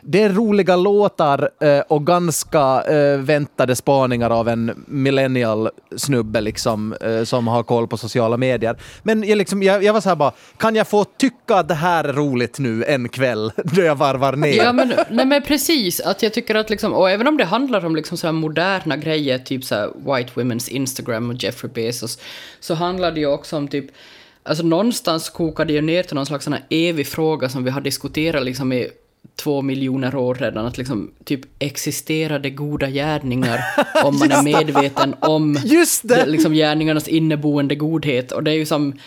[0.00, 6.92] det är roliga låtar eh, och ganska eh, väntade spaningar av en millennial snubbe liksom,
[6.92, 8.76] eh, som har koll på sociala medier.
[9.02, 11.74] Men jag, liksom, jag, jag var så här bara, kan jag få tycka att det
[11.74, 14.56] här är roligt nu en kväll då jag varvar ner?
[14.56, 16.00] Ja, men, nej, men precis.
[16.00, 18.96] Att jag tycker att liksom, och även om det handlar om liksom så här moderna
[18.96, 22.18] grejer, typ så här White Women's Instagram och Jeffrey Bezos,
[22.60, 23.90] så handlar det ju också om typ
[24.42, 27.70] Alltså någonstans kokar det ju ner till någon slags sån här evig fråga som vi
[27.70, 28.88] har diskuterat liksom i
[29.38, 33.60] två miljoner år redan, att liksom typ existerar det goda gärningar
[34.04, 36.26] om man är medveten om Just det!
[36.26, 38.32] liksom gärningarnas inneboende godhet.
[38.32, 38.98] Och det är ju som...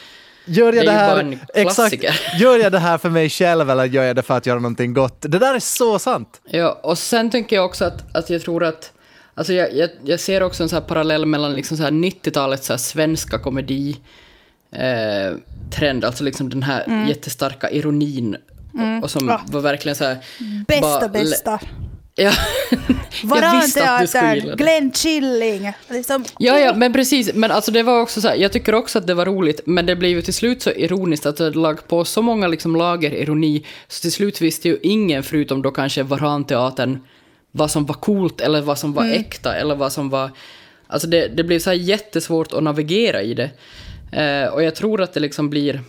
[0.45, 2.03] Gör jag Det det, här, exakt,
[2.39, 4.93] gör jag det här för mig själv eller gör jag det för att göra någonting
[4.93, 5.21] gott?
[5.21, 6.41] Det där är så sant!
[6.49, 8.91] Ja, och sen tänker jag också att, att jag tror att...
[9.33, 12.73] Alltså jag, jag, jag ser också en så parallell mellan liksom så här 90-talets så
[12.73, 13.97] här svenska komedi
[14.71, 15.37] eh,
[15.71, 18.37] trend, alltså liksom den här jättestarka ironin
[19.03, 19.41] och som Ja.
[19.45, 20.17] var verkligen så här...
[20.67, 21.59] Bästa, bara bästa.
[22.15, 22.31] Ja.
[23.23, 24.63] Jag visste att du skulle gilla det.
[24.63, 25.71] Glenn Killing.
[25.89, 27.33] Liksom, Ja, ja, men precis.
[27.33, 29.85] Men alltså det var också så här, jag tycker också att det var roligt, men
[29.85, 33.11] det blev ju till slut så ironiskt att det lagt på så många liksom lager
[33.13, 36.99] ironi, så till slut visste ju ingen, förutom då kanske Varanteatern,
[37.51, 40.31] vad som var coolt eller vad som var äkta eller vad som var...
[40.87, 43.49] Alltså det, det blev så här jättesvårt att navigera i det.
[44.21, 45.81] Eh, och jag tror att det liksom blir...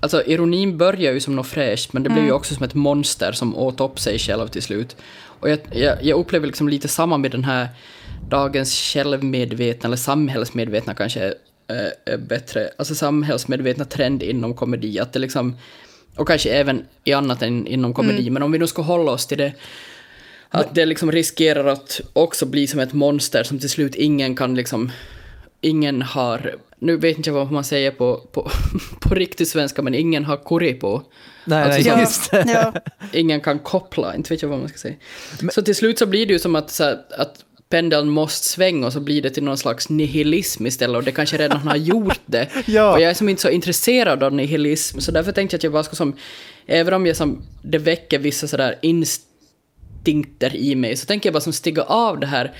[0.00, 3.32] Alltså ironin börjar ju som något fräscht, men det blir ju också som ett monster
[3.32, 4.96] som åt upp sig själv till slut.
[5.40, 7.68] Och jag, jag, jag upplever liksom lite samma med den här
[8.28, 11.34] dagens självmedvetna, eller samhällsmedvetna kanske är,
[11.68, 15.56] är, är bättre, alltså samhällsmedvetna trend inom komedi, att det liksom,
[16.16, 19.26] och kanske även i annat än inom komedi, men om vi nu ska hålla oss
[19.26, 19.52] till det,
[20.48, 24.54] att det liksom riskerar att också bli som ett monster som till slut ingen kan
[24.54, 24.90] liksom,
[25.60, 28.50] ingen har, nu vet inte jag vad man säger på, på,
[29.00, 31.02] på riktig svenska, men ingen har kurri på.
[31.44, 32.72] Nej, Alltså, nej, just ja.
[33.12, 34.94] ingen kan koppla, inte vet jag vad man ska säga.
[35.50, 38.86] Så till slut så blir det ju som att, så här, att pendeln måste svänga
[38.86, 42.20] och så blir det till någon slags nihilism istället och det kanske redan har gjort
[42.26, 42.48] det.
[42.66, 42.92] Ja.
[42.92, 45.72] Och jag är som inte så intresserad av nihilism så därför tänkte jag att jag
[45.72, 46.16] bara ska som,
[46.66, 51.40] även om jag som, det väcker vissa sådär instinkter i mig så tänker jag bara
[51.40, 52.52] som stiga av det här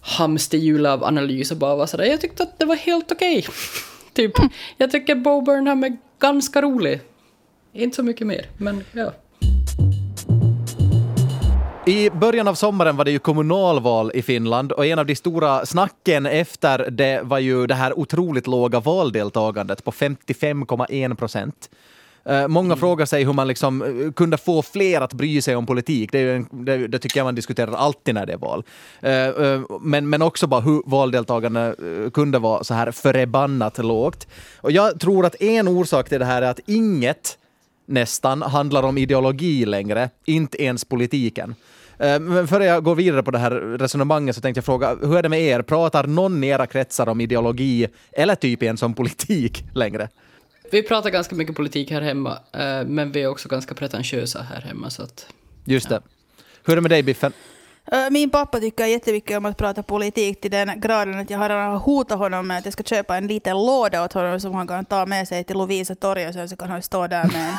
[0.00, 3.46] hamsterhjulet av analys och bara vara sådär, jag tyckte att det var helt okej.
[4.12, 4.32] typ,
[4.76, 7.00] jag tycker Bo Burnham är ganska rolig.
[7.72, 9.12] Inte så mycket mer, men ja.
[11.86, 15.66] I början av sommaren var det ju kommunalval i Finland och en av de stora
[15.66, 21.70] snacken efter det var ju det här otroligt låga valdeltagandet på 55,1 procent.
[22.24, 25.66] Eh, Många frågar sig hur man liksom eh, kunde få fler att bry sig om
[25.66, 26.12] politik.
[26.12, 28.64] Det, en, det, det tycker jag man diskuterar alltid när det är val.
[29.00, 34.26] Eh, Men, men också bara hur valdeltagandet eh, kunde vara så här förbannat lågt.
[34.60, 37.38] Och jag tror att en orsak till det här är att inget
[37.86, 41.54] nästan handlar om ideologi längre, inte ens politiken.
[41.98, 45.22] Men före jag går vidare på det här resonemanget så tänkte jag fråga, hur är
[45.22, 45.62] det med er?
[45.62, 50.08] Pratar någon i era kretsar om ideologi eller typ ens om politik längre?
[50.70, 54.60] Vi pratar ganska mycket politik här hemma, eh, men vi är också ganska pretentiösa här
[54.60, 54.90] hemma.
[54.90, 55.26] Så att,
[55.64, 56.00] Just det.
[56.64, 57.32] Hur är det med dig Biffen?
[58.10, 62.18] Min pappa tycker jättemycket om att prata politik till den graden att jag har hotat
[62.18, 65.06] honom med att jag ska köpa en liten låda åt honom som han kan ta
[65.06, 67.58] med sig till Lovisa torg och sen så kan han stå där med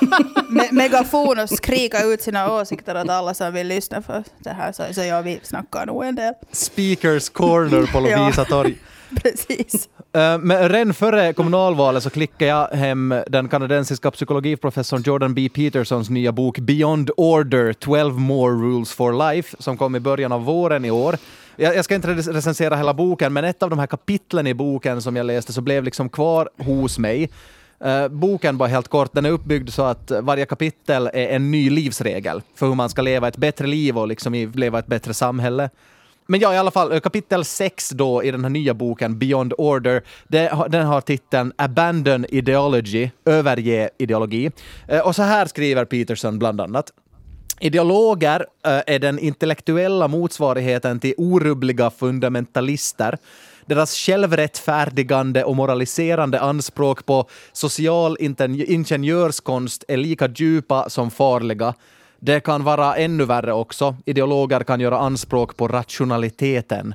[0.00, 0.08] en
[0.58, 4.72] me- megafon och skrika ut sina åsikter åt alla som vill lyssna för det här.
[4.72, 6.34] Så, så ja, vi snackar nog en del.
[6.52, 8.00] Speakers corner på.
[8.16, 8.76] Lovisa torg.
[9.22, 9.88] Precis.
[10.12, 15.48] Eh, men redan före kommunalvalet så klickade jag hem den kanadensiska psykologiprofessorn Jordan B.
[15.54, 20.44] Petersons nya bok Beyond Order 12 More Rules for Life som kom i början av
[20.44, 21.16] våren i år.
[21.56, 25.16] Jag, ska inte recensera hela boken, men ett av de här kapitlen i boken som
[25.16, 27.30] jag läste så blev liksom kvar hos mig.
[27.84, 31.70] Eh, boken, bara helt kort, den är uppbyggd så att varje kapitel är en ny
[31.70, 35.14] livsregel för hur man ska leva ett bättre liv och liksom i- leva ett bättre
[35.14, 35.70] samhälle.
[36.26, 39.52] Men ja, i alla fall, eh, kapitel 6 då i den här nya boken Beyond
[39.58, 44.50] Order, det, den har titeln Abandon Ideology, överge ideologi.
[44.88, 46.90] Eh, och så här skriver Peterson bland annat.
[47.60, 53.18] Ideologer eh, är den intellektuella motsvarigheten till orubbliga fundamentalister.
[53.66, 61.74] Deras självrättfärdigande och moraliserande anspråk på social ingenjörskonst är lika djupa som farliga.
[62.24, 63.96] Det kan vara ännu värre också.
[64.06, 66.94] Ideologer kan göra anspråk på rationaliteten.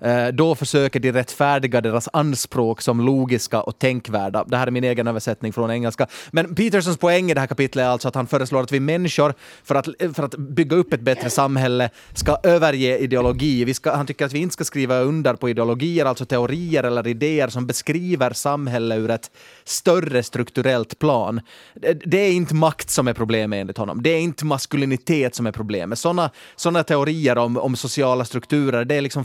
[0.00, 4.44] Eh, då försöker de rättfärdiga deras anspråk som logiska och tänkvärda.
[4.44, 6.06] Det här är min egen översättning från engelska.
[6.30, 9.34] Men Petersons poäng i det här kapitlet är alltså att han föreslår att vi människor,
[9.64, 13.64] för att, för att bygga upp ett bättre samhälle, ska överge ideologi.
[13.64, 17.06] Vi ska, han tycker att vi inte ska skriva under på ideologier, alltså teorier eller
[17.06, 19.30] idéer som beskriver samhället ur ett
[19.64, 21.40] större strukturellt plan.
[21.74, 24.02] Det, det är inte makt som är problemet enligt honom.
[24.02, 25.98] Det är inte maskulinitet som är problemet.
[25.98, 29.24] Sådana såna teorier om, om sociala strukturer, det är liksom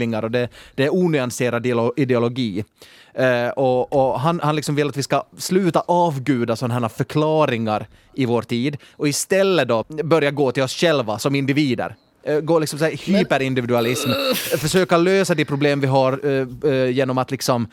[0.00, 2.64] förenklingar och det, det är onyanserad ideolo- ideologi.
[3.14, 7.86] Eh, och, och han, han liksom vill att vi ska sluta avguda sådana här förklaringar
[8.14, 11.94] i vår tid och istället då börja gå till oss själva som individer.
[12.22, 14.10] Eh, Gå liksom så hyperindividualism,
[14.58, 17.66] försöka lösa de problem vi har eh, eh, genom att liksom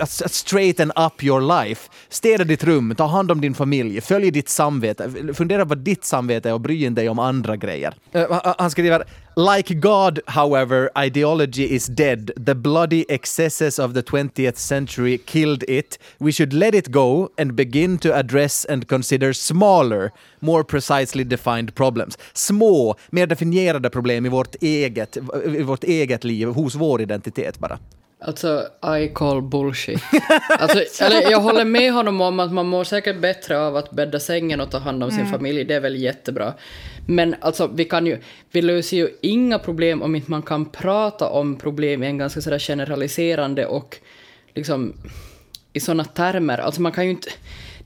[0.00, 1.90] att straighten up your life.
[2.08, 6.48] Städa ditt rum, ta hand om din familj, följ ditt samvete, fundera vad ditt samvete
[6.48, 7.94] är och bry dig om andra grejer.
[8.12, 9.04] Eh, Han skriver
[9.36, 12.30] Like God, however, ideology is dead.
[12.36, 15.98] The bloody excesses of the 20th century killed it.
[16.20, 21.74] We should let it go and begin to address and consider smaller, more precisely defined
[21.74, 22.16] problems.
[22.32, 27.78] Små, mer definierade problem i vårt eget, i vårt eget liv, hos vår identitet bara.
[28.26, 30.00] Alltså, I call bullshit.
[30.48, 34.20] Alltså, eller, jag håller med honom om att man mår säkert bättre av att bädda
[34.20, 36.54] sängen och ta hand om sin familj, det är väl jättebra.
[37.06, 38.18] Men alltså, vi, kan ju,
[38.50, 42.40] vi löser ju inga problem om inte man kan prata om problem i en ganska
[42.40, 43.98] sådär generaliserande och
[44.54, 44.94] liksom
[45.72, 46.58] i sådana termer.
[46.58, 47.30] Alltså man kan ju inte...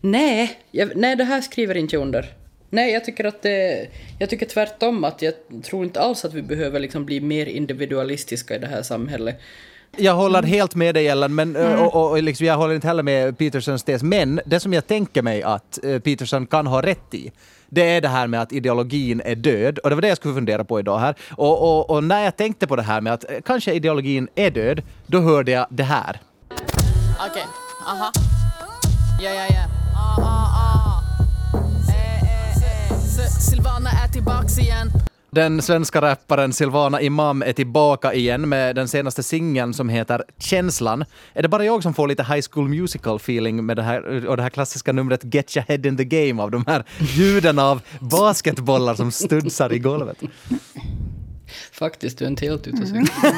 [0.00, 2.32] Nej, jag, nej, det här skriver inte jag under.
[2.70, 3.88] Nej, jag tycker att det...
[4.18, 8.56] Jag tycker tvärtom att jag tror inte alls att vi behöver liksom bli mer individualistiska
[8.56, 9.40] i det här samhället.
[9.96, 13.02] Jag håller helt med dig Ellen, men, och, och, och liksom, jag håller inte heller
[13.02, 14.02] med Petersons tes.
[14.02, 17.32] Men det som jag tänker mig att uh, Peterson kan ha rätt i,
[17.68, 19.78] det är det här med att ideologin är död.
[19.78, 21.14] Och det var det jag skulle fundera på idag här.
[21.30, 24.50] Och, och, och när jag tänkte på det här med att eh, kanske ideologin är
[24.50, 26.20] död, då hörde jag det här.
[27.30, 27.44] Okej,
[27.86, 28.12] aha.
[29.20, 29.64] Ja, ja, ja.
[29.94, 31.02] Ah, ah, ah.
[31.88, 33.28] Eh, eh, eh.
[33.28, 35.07] Silvana är tillbaks igen.
[35.30, 41.04] Den svenska rapparen Silvana Imam är tillbaka igen med den senaste singeln som heter Känslan.
[41.34, 44.42] Är det bara jag som får lite High School Musical-feeling med det här, och det
[44.42, 48.94] här klassiska numret Get your head in the game av de här ljuden av basketbollar
[48.94, 50.18] som studsar i golvet?
[51.72, 53.32] Faktiskt, du är inte helt ute och cyklar.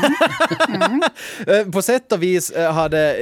[1.46, 3.14] Eh, På sätt och vis eh, har det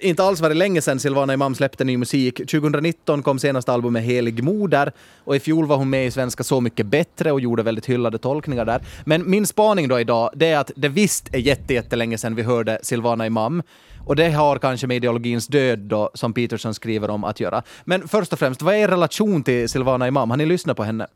[0.00, 2.36] eh, inte alls varit länge sedan Silvana Imam släppte ny musik.
[2.36, 4.92] 2019 kom senaste albumet Helig Moder
[5.24, 8.18] och i fjol var hon med i svenska Så mycket bättre och gjorde väldigt hyllade
[8.18, 8.80] tolkningar där.
[9.04, 12.42] Men min spaning då idag, det är att det visst är jätte, jättelänge sedan vi
[12.42, 13.62] hörde Silvana Imam.
[14.06, 17.62] Och det har kanske med ideologins död då, som Peterson skriver om, att göra.
[17.84, 20.30] Men först och främst, vad är er relation till Silvana Imam?
[20.30, 21.06] Har ni lyssnat på henne?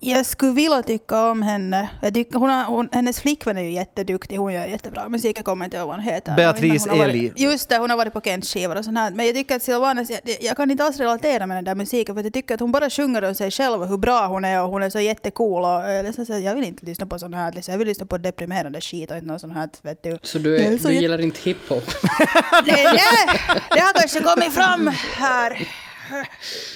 [0.00, 1.88] Jag skulle vilja tycka om henne.
[2.02, 5.38] Jag tycker, hon har, hon, hennes flickvän är ju jätteduktig, hon gör jättebra musik.
[5.38, 6.36] Jag kommer inte ihåg vad hon heter.
[6.36, 7.32] Beatrice hon varit- Eli.
[7.36, 9.10] Just det, hon har varit på Kents skivor och sånt här.
[9.10, 12.14] Men jag tycker att Silvana, jag, jag kan inte alls relatera med den där musiken
[12.14, 14.44] för att jag tycker att hon bara sjunger om sig själv och hur bra hon
[14.44, 15.64] är och hon är så jättecool.
[15.64, 17.72] Och, eller så, så, jag vill inte lyssna på sån här, liksom.
[17.72, 20.18] jag vill lyssna på deprimerande skit och inte något sånt här, vet du.
[20.22, 21.84] Så du, är, är så du gillar inte hiphop?
[22.66, 25.68] Nej, nej, det har kanske kommit fram här.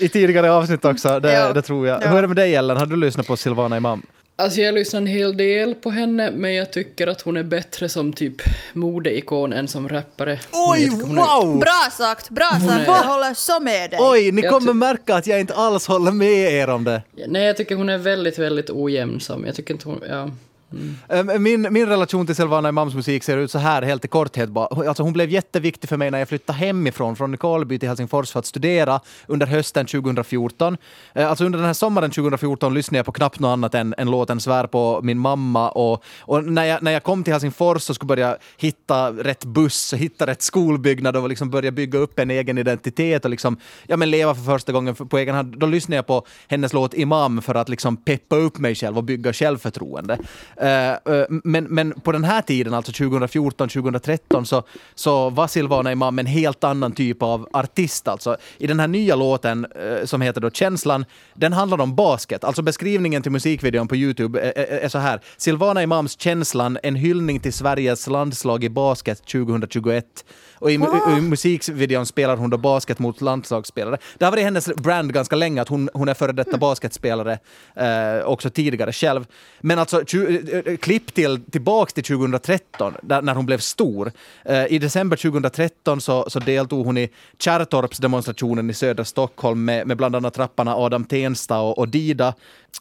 [0.01, 1.53] I tidigare avsnitt också, det, Ja.
[1.53, 2.03] det tror jag.
[2.03, 2.09] Ja.
[2.09, 2.77] Hur är det med dig Ellen?
[2.77, 4.03] Har du lyssnat på Silvana Imam?
[4.37, 7.89] Alltså jag lyssnar en hel del på henne, men jag tycker att hon är bättre
[7.89, 8.35] som typ
[8.73, 10.39] modeikon än som rappare.
[10.53, 11.59] Oj, tycker hon är- wow!
[11.59, 12.87] Bra sagt, bra sagt.
[12.87, 13.99] Jag håller så med dig.
[14.03, 17.03] Oj, ni Jag kommer märka att jag inte alls håller med er om det.
[17.29, 19.45] Nej, jag tycker hon är väldigt, väldigt ojämnsam.
[19.47, 20.03] Jag tycker inte hon...
[20.09, 20.31] Ja.
[20.73, 20.97] Mm.
[21.09, 24.49] Ehm, min, min relation till Silvana Imams musik ser ut så här helt i korthet.
[24.49, 24.89] bara.
[24.89, 28.39] Alltså hon blev jätteviktig för mig när jag flyttade hemifrån från Karlby till Helsingfors för
[28.39, 30.77] att studera under hösten 2014.
[31.15, 34.11] Ehm, alltså under den här sommaren 2014 lyssnade jag på knappt något annat än, än
[34.11, 35.71] låten Svär på min mamma.
[35.71, 39.93] Och, och när, jag, när jag kom till Helsingfors och skulle börja hitta rätt buss
[39.93, 43.57] och hitta rätt skolbyggnad och liksom börja bygga upp en egen identitet och liksom,
[43.87, 46.95] ja, men leva för första gången på egen hand, då lyssnade jag på hennes låt
[46.95, 50.19] Imam för att liksom peppa upp mig själv och bygga självförtroende.
[50.63, 54.63] Eh, eh, men, men på den här tiden, alltså 2014, 2013, så,
[54.95, 58.09] så var Silvana Imam en helt annan typ av artist.
[58.09, 58.37] Alltså.
[58.59, 62.45] I den här nya låten eh, som heter då Känslan, den handlar om basket.
[62.45, 65.21] Alltså beskrivningen till musikvideon på Youtube är, är så här.
[65.37, 70.25] Silvana Imams Känslan, en hyllning till Sveriges landslag i basket 2021.
[70.63, 73.99] Och i, i, i musikvideon spelar hon då basket mot landslagsspelare.
[74.19, 77.39] Det har varit hennes brand ganska länge, att hon, hon är före detta basketspelare
[77.75, 79.27] eh, också tidigare själv.
[79.61, 84.13] Men alltså, tju- eh, klipp till, tillbaks till 2013, där, när hon blev stor.
[84.45, 89.97] Eh, I december 2013 så, så deltog hon i Kärrtorpsdemonstrationen i södra Stockholm med, med
[89.97, 92.35] bland annat rapparna Adam Tensta och, och Dida.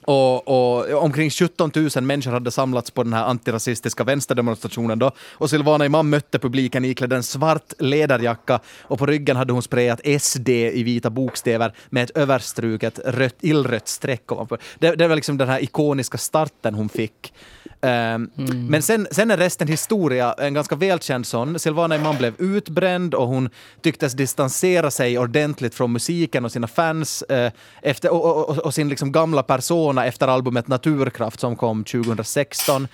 [0.06, 5.12] Och, och omkring 17 000 människor hade samlats på den här antirasistiska vänsterdemonstrationen då.
[5.34, 10.02] Och Silvana Imam mötte publiken iklädd en svart ledarjacka och på ryggen hade hon sprayat
[10.20, 14.58] SD i vita bokstäver med ett överstruket rött, illrött streck ovanför.
[14.80, 17.34] Det, det var liksom den här ikoniska starten hon fick.
[17.82, 18.30] Ehm,
[18.70, 21.60] Men sen, sen är resten historia, en ganska välkänd sån.
[21.60, 23.50] Silvana Imam blev utbränd och hon
[23.82, 27.52] tycktes distansera sig ordentligt från musiken och sina fans eh,
[27.82, 29.44] efter, och, och, och, och sin liksom gamla
[29.82, 32.88] persona efter albumet Naturkraft som kom 2016.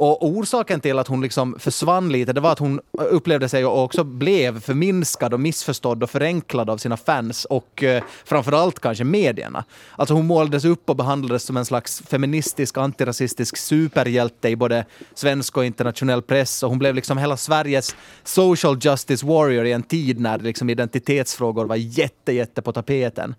[0.00, 3.84] Och orsaken till att hon liksom försvann lite, det var att hon upplevde sig och
[3.84, 9.64] också blev förminskad och missförstådd och förenklad av sina fans och eh, framförallt kanske medierna.
[9.96, 14.84] Alltså hon målades upp och behandlades som en slags feministisk, antirasistisk superhjälte i både
[15.14, 19.82] svensk och internationell press och hon blev liksom hela Sveriges social justice warrior i en
[19.82, 23.34] tid när liksom identitetsfrågor var jätte, jätte på tapeten.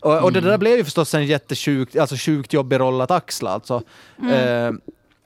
[0.00, 3.50] Och, och det där blev ju förstås en jättesjukt, alltså sjukt jobbig roll att axla.
[3.50, 3.82] Alltså.
[4.32, 4.72] Eh,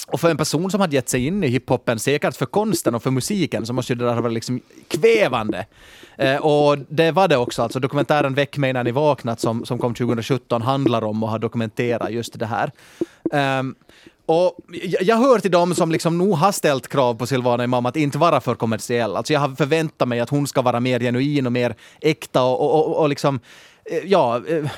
[0.07, 3.03] och för en person som hade gett sig in i hiphopen, säkert för konsten och
[3.03, 5.67] för musiken, så måste ju det där ha varit liksom kvävande.
[6.19, 7.63] Eh, och det var det också.
[7.63, 11.39] Alltså dokumentären Väck mig när ni vaknat som, som kom 2017 handlar om och har
[11.39, 12.71] dokumenterat just det här.
[13.59, 13.75] Um,
[14.29, 17.87] Och jag, jag hör till dem som liksom nog har ställt krav på Silvana Imam
[17.87, 19.17] att inte vara för kommersiell.
[19.17, 22.61] Alltså jag har förväntat mig att hon ska vara mer genuin och mer äkta och,
[22.61, 23.41] och, och, och liksom
[23.91, 24.71] Eh, ja, eh,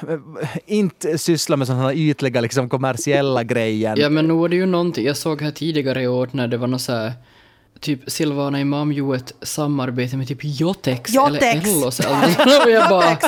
[0.66, 3.96] inte syssla med sådana ytliga liksom kommersiella grejer.
[3.96, 5.06] Ja, men nu är det ju någonting.
[5.06, 7.12] Jag såg här tidigare i år när det var något så här
[7.80, 11.42] typ Silvana Imam gjorde ett samarbete med typ Jotex, Jotex.
[11.44, 12.00] eller Ellos
[12.68, 13.18] jag bara,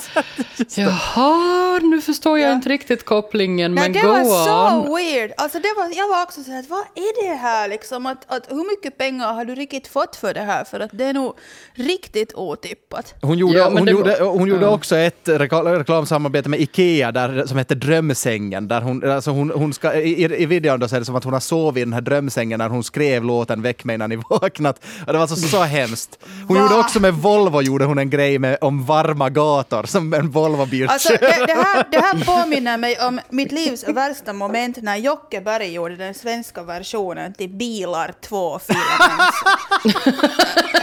[0.77, 2.55] jaha, nu förstår jag Ja.
[2.55, 4.85] inte riktigt kopplingen, Nej, men det go var on.
[4.87, 5.33] så weird.
[5.37, 8.07] Alltså det var, jag var också så här, att vad är det här liksom?
[8.07, 10.65] Att, att, hur mycket pengar har du riktigt fått för det här?
[10.65, 11.35] För att det är nog
[11.75, 13.15] riktigt otippat.
[13.23, 14.71] Hon gjorde, Ja, hon det gjorde, var- hon gjorde ja.
[14.71, 18.69] också ett rekla- reklamsamarbete med Ikea där, som hette Drömsängen.
[18.69, 21.25] Där hon, alltså hon, hon ska, i, I videon då så är det som att
[21.25, 24.17] hon har sovit i den här drömsängen när hon skrev låten Väck mig när ni
[24.42, 24.85] vaknat.
[25.07, 26.18] Det var så, så hemskt.
[26.48, 26.62] Hon Va?
[26.62, 30.88] gjorde också med Volvo gjorde hon en grej med, om varma gator som en Volvo-bil
[30.88, 35.40] Alltså det, det, här, det här påminner mig om mitt livs värsta moment när Jocke
[35.40, 38.85] Berg gjorde den svenska versionen till Bilar 2-filmen.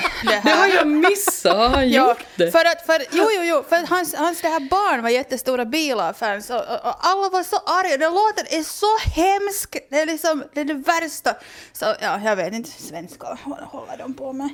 [0.23, 2.51] det Det har jag missat, har han Ja, gjort det?
[2.51, 5.65] för att, för, jo, jo, jo, för att hans, hans det här barn var jättestora
[5.65, 7.97] bilar-fans och, och, och alla var så arga.
[7.97, 9.77] Den låten är så hemsk.
[9.89, 11.33] Det är liksom det, är det värsta.
[11.73, 14.49] Så ja, jag vet inte, svenska, vad håller de på med?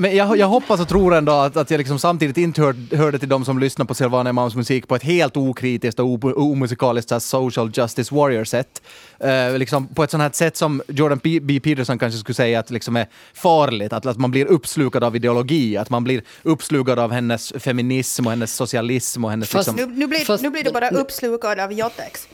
[0.00, 3.18] Men jag, jag hoppas och tror ändå att, att jag liksom samtidigt inte hör, hörde
[3.18, 7.18] till de som lyssnar på Silvana Imams musik på ett helt okritiskt och omusikaliskt här
[7.18, 8.82] social justice warrior-sätt.
[9.24, 11.40] Eh, liksom på ett sånt här sätt som Jordan P.
[11.42, 11.60] B.
[11.60, 15.76] Peterson kanske skulle säga att liksom är farligt, att, att man blir uppslukad av ideologi,
[15.76, 19.48] att man blir uppslukad av hennes feminism och hennes socialism och hennes...
[19.50, 22.28] Fast- liksom, Nu, nu, blir, Fast- nu blir du bara uppslukad av Jotex.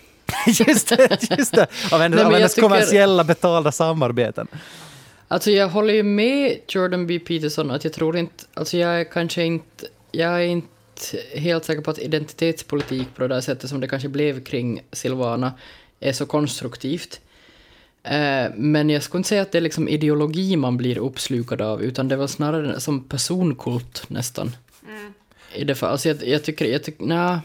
[0.67, 4.47] just det, just det, av hennes, Nej, av hennes tycker- kommersiella betalda samarbeten.
[5.29, 7.19] Alltså jag håller ju med Jordan B.
[7.19, 10.67] Peterson att jag tror inte, alltså jag är kanske inte, jag är inte
[11.35, 15.53] helt säker på att identitetspolitik på det där sättet som det kanske blev kring Silvana
[16.01, 17.21] är så konstruktivt.
[18.03, 21.83] Eh, Men jag skulle inte säga att det är liksom ideologi man blir uppslukad av,
[21.83, 24.57] utan det väl snarare som personkult nästan.
[25.55, 25.91] I det fall.
[25.91, 27.41] Alltså jag, jag tycker, jag tycker, nja,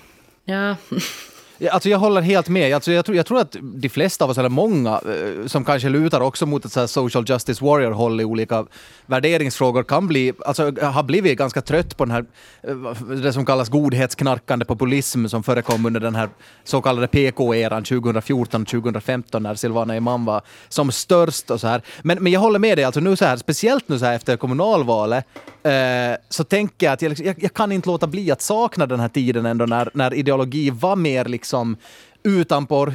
[0.45, 0.75] ja.
[1.69, 2.75] Alltså jag håller helt med.
[2.75, 5.89] Alltså jag, tror, jag tror att de flesta av oss, eller många, eh, som kanske
[5.89, 8.65] lutar också mot ett så här social justice warrior-håll i olika
[9.05, 12.25] värderingsfrågor, kan bli, alltså, har blivit ganska trött på den här,
[12.63, 12.75] eh,
[13.15, 16.29] det som kallas godhetsknarkande populism som förekom under den här
[16.63, 21.81] så kallade PK-eran 2014-2015 när Silvana Imam var som störst och så här.
[22.01, 24.37] Men, men jag håller med dig, alltså nu så här, speciellt nu så här efter
[24.37, 25.25] kommunalvalet,
[25.63, 28.85] eh, så tänker jag att jag, liksom, jag, jag kan inte låta bli att sakna
[28.85, 31.77] den här tiden ändå när, när ideologi var mer liksom
[32.23, 32.85] utanpå,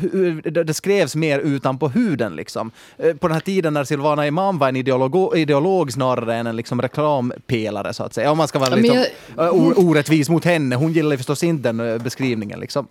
[0.64, 2.70] det skrevs mer utanpå huden liksom.
[2.98, 6.57] Eh, På den här tiden när Silvana Imam var en ideolog, ideolog snarare än en
[6.57, 8.31] liksom reklampelare så att säga.
[8.31, 9.05] Om man ska vara Ja, liksom,
[9.37, 10.76] jag- eh, orättvis mot henne.
[10.76, 12.87] Hon gillar förstås inte den beskrivningen liksom.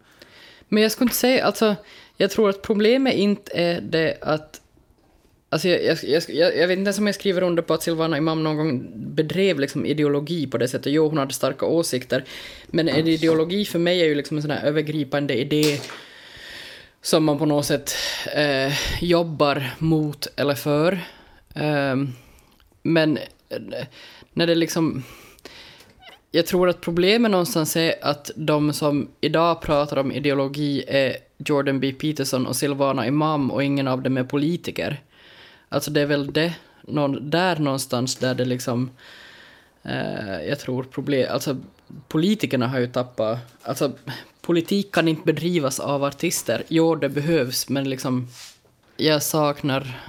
[0.70, 1.76] Men jag skulle inte säga, alltså,
[2.18, 4.62] jag tror att problemet inte är det att
[5.56, 8.18] Alltså jag, jag, jag, jag vet inte ens om jag skriver under på att Silvana
[8.18, 10.94] Imam någon gång bedrev liksom ideologi på det sättet.
[10.94, 12.24] Jo, hon hade starka åsikter.
[12.68, 15.80] Men en ideologi för mig är ju liksom en sån här övergripande idé
[17.02, 17.94] som man på något sätt
[18.36, 21.00] eh, jobbar mot eller för.
[21.54, 22.14] Ehm,
[22.84, 23.18] men
[23.50, 23.86] eh,
[24.34, 25.04] när det liksom...
[26.32, 31.80] Jag tror att problemet någonstans är att de som idag pratar om ideologi är Jordan
[31.80, 31.92] B.
[31.92, 35.02] Peterson och Silvana Imam och ingen av dem är politiker.
[35.76, 38.90] Alltså det är väl det, någon, där någonstans där det liksom...
[39.84, 41.28] Eh, jag tror problem...
[41.32, 41.58] Alltså
[42.08, 43.40] politikerna har ju tappat...
[43.64, 43.92] Alltså
[44.42, 46.64] politik kan inte bedrivas av artister.
[46.68, 48.28] Jo, det behövs, men liksom...
[48.98, 50.00] Jag saknar...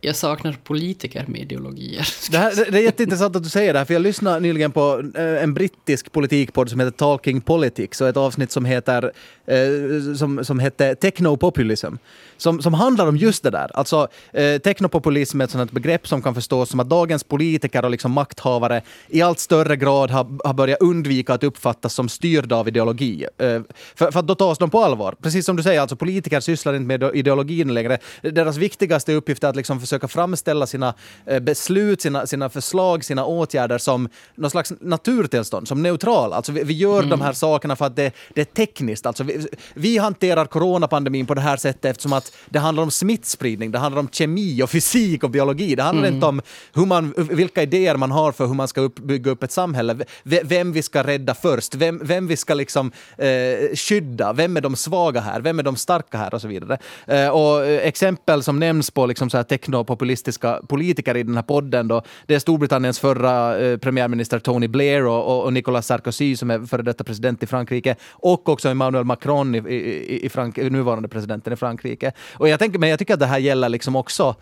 [0.00, 2.08] Jag saknar politiker med ideologier.
[2.30, 5.10] Det, här, det är jätteintressant att du säger det här, för jag lyssnade nyligen på
[5.14, 9.12] eh, en brittisk politikpodd som heter Talking Politics och ett avsnitt som heter
[9.46, 11.94] eh, som, som hette Technopopulism.
[12.42, 13.70] Som, som handlar om just det där.
[13.74, 17.90] Alltså, eh, technopopulism är ett sånt begrepp som kan förstås som att dagens politiker och
[17.90, 22.68] liksom makthavare i allt större grad har, har börjat undvika att uppfattas som styrda av
[22.68, 23.26] ideologi.
[23.38, 23.60] Eh,
[23.94, 25.14] för, för att då tas de på allvar.
[25.22, 27.98] Precis som du säger, alltså politiker sysslar inte med ideologin längre.
[28.22, 30.94] Deras viktigaste uppgift är att liksom försöka framställa sina
[31.26, 36.32] eh, beslut, sina, sina förslag, sina åtgärder som någon slags naturtillstånd, som neutral.
[36.32, 39.06] Alltså vi, vi gör de här sakerna för att det, det är tekniskt.
[39.06, 43.70] Alltså vi, vi hanterar coronapandemin på det här sättet eftersom att det handlar om smittspridning,
[43.70, 45.74] det handlar om kemi och fysik och biologi.
[45.74, 46.40] Det handlar inte om
[46.74, 49.96] hur man, vilka idéer man har för hur man ska upp, bygga upp ett samhälle.
[50.22, 54.60] V- Vem vi ska rädda först, vem, vem vi ska liksom, eh, skydda, vem är
[54.60, 56.78] de svaga här, vem är de starka här och så vidare.
[57.06, 61.42] Eh, och eh, exempel som nämns på liksom så här teknopopulistiska politiker i den här
[61.42, 61.88] podden.
[61.88, 62.02] Då.
[62.26, 66.66] Det är Storbritanniens förra eh, premiärminister Tony Blair och, och, och Nicolas Sarkozy som är
[66.66, 71.52] före detta president i Frankrike och också Emmanuel Macron, i, i, i Frank nuvarande presidenten
[71.52, 72.12] i Frankrike.
[72.32, 74.34] Och jag tänker, men jag tycker att det här gäller liksom också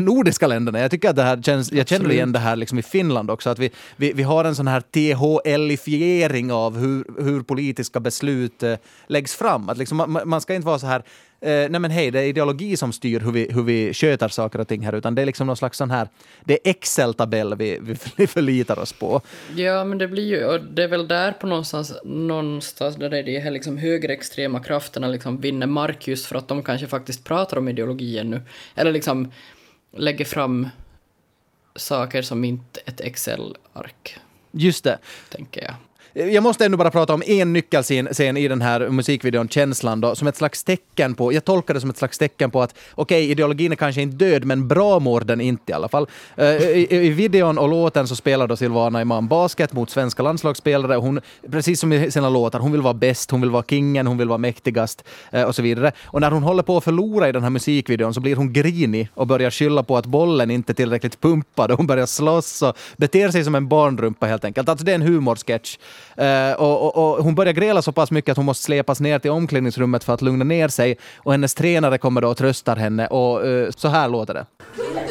[0.00, 0.80] nordiska länderna.
[0.80, 3.50] Jag tycker att det här känns, jag känner igen det här liksom i Finland också,
[3.50, 8.74] att vi, vi, vi har en sån här THL-ifiering av hur, hur politiska beslut eh,
[9.06, 9.68] läggs fram.
[9.68, 11.02] Att liksom, man, man ska inte vara så här,
[11.42, 14.58] eh, nej men hej, det är ideologi som styr hur vi, hur vi sköter saker
[14.58, 16.08] och ting här, utan det är liksom någon slags sån här,
[16.44, 17.78] det är Excel-tabell vi,
[18.16, 19.20] vi, förlitar oss på.
[19.56, 23.18] Ja, men det blir ju, och det är väl där på någonstans, någonstans där det
[23.18, 27.24] är de här liksom högerextrema krafterna liksom vinner mark just för att de kanske faktiskt
[27.24, 28.42] pratar om ideologi nu.
[28.74, 29.32] Eller liksom
[29.96, 30.68] lägger fram
[31.76, 34.18] saker som inte ett Excel-ark,
[34.50, 34.98] Just det.
[35.28, 35.74] tänker jag.
[36.14, 40.14] Eh, jag måste ändå bara prata om en nyckelscen i den här musikvideon, Känslan, då,
[40.14, 43.24] som ett slags tecken på, jag tolkar det som ett slags tecken på att okej,
[43.24, 46.06] okay, ideologin är kanske inte död, men bra mår den inte i alla fall.
[46.36, 50.96] Eh, I, I videon och låten så spelar då Silvana Imam basket mot svenska landslagsspelare.
[50.96, 54.18] Hon, precis som i sina låtar, hon vill vara bäst, hon vill vara kingen, hon
[54.18, 55.92] vill vara mäktigast eh, och så vidare.
[56.04, 59.08] Och när hon håller på att förlora i den här musikvideon så blir hon grinig
[59.14, 62.76] och börjar skylla på att bollen inte är tillräckligt pumpad och hon börjar slåss och
[62.96, 64.68] beter sig som en barnrumpa helt enkelt.
[64.68, 65.78] Alltså det är en humorsketch
[66.20, 69.18] Uh, och, och, och, hon börjar gräla så pass mycket att hon måste släpas ner
[69.18, 70.98] till omklädningsrummet för att lugna ner sig.
[71.16, 74.46] Och hennes tränare kommer då och tröstar henne och uh, så här låter det.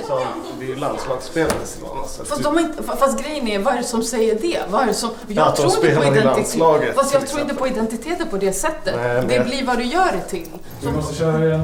[0.07, 0.19] Så
[0.59, 2.07] det är ju landslagsspelare Silvana.
[2.07, 4.59] så Fast, du- de inte, fast grejen är, vad är det som säger det?
[4.69, 7.41] Vad är det som, jag att de tror inte på i landslaget, Fast jag tror
[7.41, 8.95] inte på identiteter på det sättet.
[8.95, 10.47] Nej, Det blir vad du gör det till.
[10.81, 11.63] Vi måste köra igen.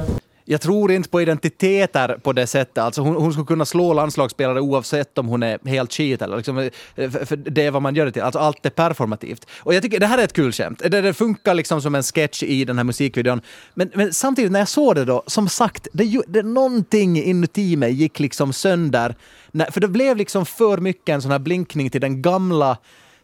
[0.49, 2.77] Jag tror inte på identiteter på det sättet.
[2.77, 6.21] Alltså hon, hon skulle kunna slå landslagsspelare oavsett om hon är helt skit.
[6.21, 8.21] Eller liksom, eh, för, för det är vad man gör det till.
[8.21, 9.47] Alltså allt är performativt.
[9.59, 10.81] Och jag tycker det här är ett kul skämt.
[10.85, 13.41] Det, det funkar liksom som en sketch i den här musikvideon.
[13.73, 17.93] Men, men samtidigt när jag såg det då, som sagt, det, det, någonting inuti mig
[17.93, 19.15] gick liksom sönder.
[19.51, 22.77] När, för det blev liksom för mycket en sån här blinkning till den gamla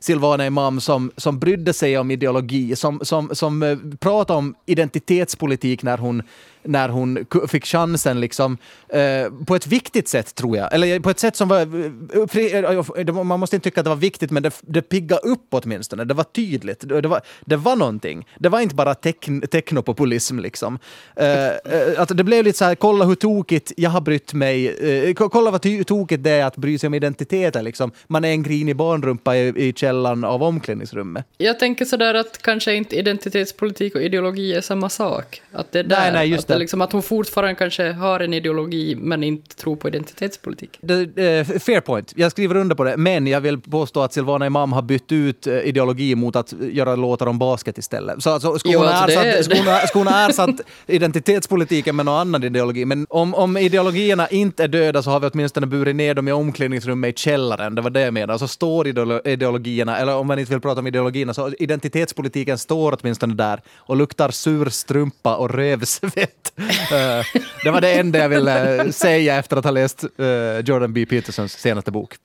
[0.04, 5.84] Silvana Imam som, som brydde sig om ideologi, som, som, som eh, pratade om identitetspolitik
[5.84, 6.24] när hon,
[6.64, 8.58] när hon fick chansen liksom,
[8.90, 9.02] eh,
[9.48, 10.74] på ett viktigt sätt, tror jag.
[10.74, 11.60] Eller på ett sätt som var...
[11.60, 15.22] eh, eh, det Man måste inte tycka att det var viktigt, men det, det piggade
[15.22, 16.04] upp åtminstone.
[16.04, 16.90] Det var tydligt.
[16.90, 18.28] Det, det, var, det var någonting.
[18.40, 20.40] Det var inte bara tekn, teknopopulism.
[20.40, 20.80] Liksom.
[21.16, 21.54] Eh, eh,
[21.98, 24.68] att det blev lite så här, kolla hur tokigt jag har brytt mig.
[24.68, 27.62] Eh, ko- kolla vad tokigt det är att bry sig om identiteter.
[27.62, 27.92] Liksom.
[28.08, 31.26] Man är en grinig barnrumpa i, i källaren av omklädningsrummet.
[31.38, 35.42] Jag tänker sådär att kanske inte identitetspolitik och ideologi är samma sak.
[35.52, 36.60] Att det är där, Nej, nej, just det.
[36.60, 40.78] Liksom, att hon fortfarande kanske har en ideologi men inte tror på identitetspolitik.
[40.82, 42.14] Det, eh, fair point.
[42.16, 42.98] Jag skriver under på det.
[42.98, 46.96] Men jag vill påstå att Silvana Imam har bytt ut eh, ideologi mot att göra
[46.96, 48.24] låtar om basket istället.
[48.24, 52.86] Så alltså, skulle hon alltså ha- ersatt identitetspolitiken med någon annan ideologi.
[52.86, 56.32] Men om, om ideologierna inte är döda så har vi åtminstone burit ner dem i
[56.32, 57.76] omklädningsrummet i källaren.
[57.76, 58.40] Det var det jag menade.
[58.40, 62.98] Så står ideolo- ideologierna, eller om man inte vill prata om ideologierna, så identitetspolitiken står
[63.02, 66.43] åtminstone där och luktar sur strumpa och rövsvett.
[66.58, 67.26] Eh,
[67.64, 71.06] det var det enda jag ville säga efter att ha läst eh, Jordan B.
[71.06, 72.16] Petersons senaste bok.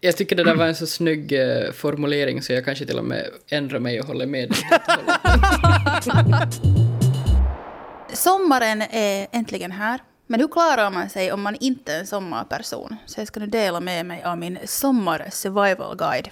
[0.00, 3.04] Jag tycker det där var en så snygg eh, formulering så jag kanske till och
[3.04, 4.54] med ändrar mig och håller med.
[8.12, 10.00] Sommaren är äntligen här.
[10.26, 12.96] Men hur klarar man sig om man inte är en sommarperson?
[13.06, 16.28] Så jag ska nu dela med mig av min sommar-survival-guide.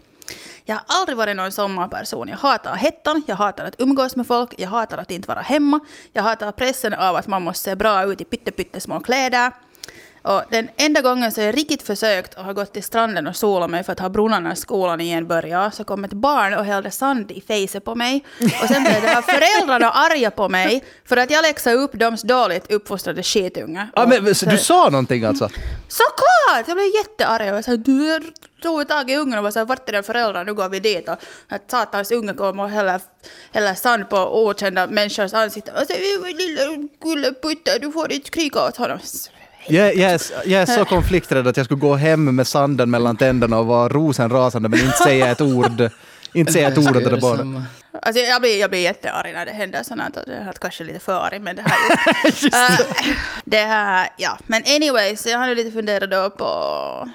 [0.64, 2.28] Jag har aldrig varit någon sommarperson.
[2.28, 5.80] Jag hatar hettan, jag hatar att umgås med folk, jag hatar att inte vara hemma,
[6.12, 9.52] jag hatar pressen av att man måste se bra ut i pyttesmå kläder.
[10.26, 13.70] Och den enda gången så jag riktigt försökt och har gått till stranden och solat
[13.70, 16.90] mig för att ha brunnarna i skolan igen börjat, så kom ett barn och hällde
[16.90, 18.24] sand i fejset på mig.
[18.62, 22.22] Och sen blev det här föräldrarna arga på mig för att jag läxade upp deras
[22.22, 23.90] dåligt uppfostrade skitungar.
[23.94, 25.48] Ja, men, så- du sa någonting alltså?
[25.88, 26.68] Såklart!
[26.68, 27.46] Jag blev jättearg.
[27.46, 28.20] Jag såhär, du
[28.62, 30.44] tog tag i ungen och var såhär, vart är den föräldrar?
[30.44, 31.08] Nu går vi dit.
[31.08, 31.16] Och
[31.48, 33.00] att satans unge kommer och häller,
[33.52, 35.74] häller sand på okända människors ansikten.
[35.74, 35.92] Och så,
[36.26, 38.98] lilla gulleputte, du får inte skrika åt honom.
[39.68, 43.16] Jag, jag, är, jag är så konflikträdd att jag skulle gå hem med sanden mellan
[43.16, 45.90] tänderna och vara rosenrasande men inte säga ett ord.
[46.32, 47.62] Inte säga ett ord åt det barnet.
[48.02, 50.16] Alltså jag blir, jag blir jättearg när det händer sånt.
[50.16, 51.78] Är kanske lite för arg, men det här
[52.24, 52.48] är ju...
[52.48, 52.96] Äh,
[53.44, 54.38] det här, ja.
[54.46, 57.08] Men anyways, jag har nu lite funderat då på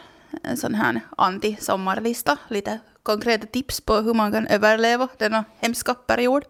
[0.43, 2.37] en sån här anti-sommarlista.
[2.47, 6.43] Lite konkreta tips på hur man kan överleva denna hemska period.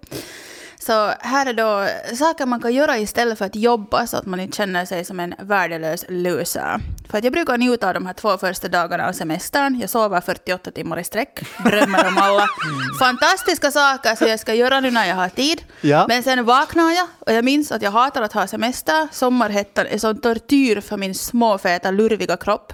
[0.86, 4.40] Så här är då saker man kan göra istället för att jobba så att man
[4.40, 6.80] inte känner sig som en värdelös loser.
[7.10, 9.80] För att jag brukar njuta av de här två första dagarna av semestern.
[9.80, 12.48] Jag sover 48 timmar i sträck, drömmer om alla
[13.00, 15.62] fantastiska saker som jag ska göra nu när jag har tid.
[15.82, 16.06] Ja.
[16.08, 19.08] Men sen vaknar jag och jag minns att jag hatar att ha semester.
[19.12, 22.74] Sommarhettan är sån tortyr för min småfeta, lurviga kropp.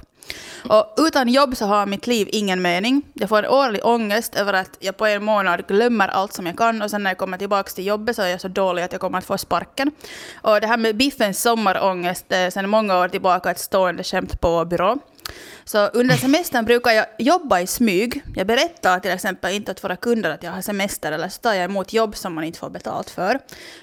[0.70, 3.02] Och utan jobb så har mitt liv ingen mening.
[3.14, 6.58] Jag får en årlig ångest över att jag på en månad glömmer allt som jag
[6.58, 8.92] kan och sen när jag kommer tillbaka till jobbet så är jag så dålig att
[8.92, 9.92] jag kommer att få sparken.
[10.42, 14.66] Och det här med Biffens sommarångest är sedan många år tillbaka ett stående skämt på
[14.66, 14.98] byrå.
[15.66, 18.24] Så under semestern brukar jag jobba i smyg.
[18.36, 21.54] Jag berättar till exempel inte åt våra kunder att jag har semester eller så tar
[21.54, 23.40] jag emot jobb som man inte får betalt för.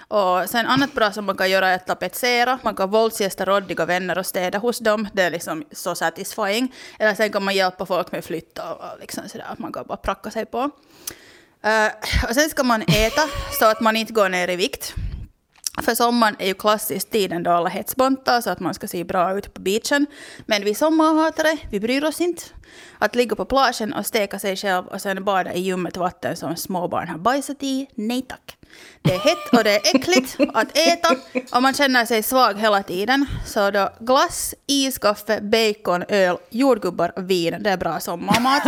[0.08, 2.58] Och sen annat bra som man kan göra är att tapetsera.
[2.62, 5.08] Man kan våldsgästa råddiga vänner och städa hos dem.
[5.12, 6.74] Det är liksom så satisfying.
[6.98, 9.54] Eller sen kan man hjälpa folk med flytt och, liksom sådär.
[9.58, 10.70] Man kan bara pracka sig på.
[11.66, 13.22] Uh, och sen ska man äta
[13.58, 14.94] så att man inte går ner i vikt.
[15.82, 19.38] För sommaren är ju klassiskt tiden då alla hetsbontar så att man ska se bra
[19.38, 20.06] ut på beachen.
[20.46, 22.42] Men vi sommarhatare, vi bryr oss inte.
[22.98, 26.56] Att ligga på plagen och steka sig själv och sen bada i ljummet vatten som
[26.56, 28.56] småbarn har bajsat i, nej tack.
[29.02, 31.16] Det är hett och det är äckligt att äta
[31.52, 33.26] och man känner sig svag hela tiden.
[33.46, 38.62] Så då glass, iskaffe, bacon, öl, jordgubbar vin, det är bra sommarmat.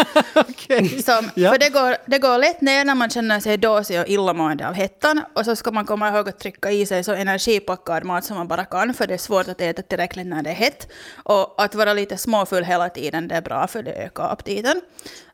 [1.05, 1.51] Som, Ja.
[1.53, 4.75] För det går, det går lätt ner när man känner sig dåsig och illamående av
[4.75, 5.23] hettan.
[5.35, 8.49] Och så ska man komma ihåg att trycka i sig så energipackad mat som man
[8.49, 10.89] bara kan, för det är svårt att äta tillräckligt när det är hett.
[11.15, 14.81] Och att vara lite småfull hela tiden, det är bra, för det ökar aptiten.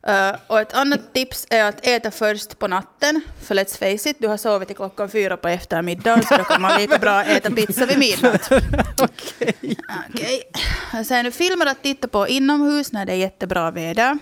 [0.07, 3.21] Uh, och ett annat tips är att äta först på natten.
[3.41, 6.61] För let's face it, du har sovit till klockan fyra på eftermiddagen, så då kan
[6.61, 8.51] man lika bra äta pizza vid midnatt.
[10.09, 10.43] Okej.
[11.05, 14.17] Sen filmer att titta på inomhus när det är jättebra väder.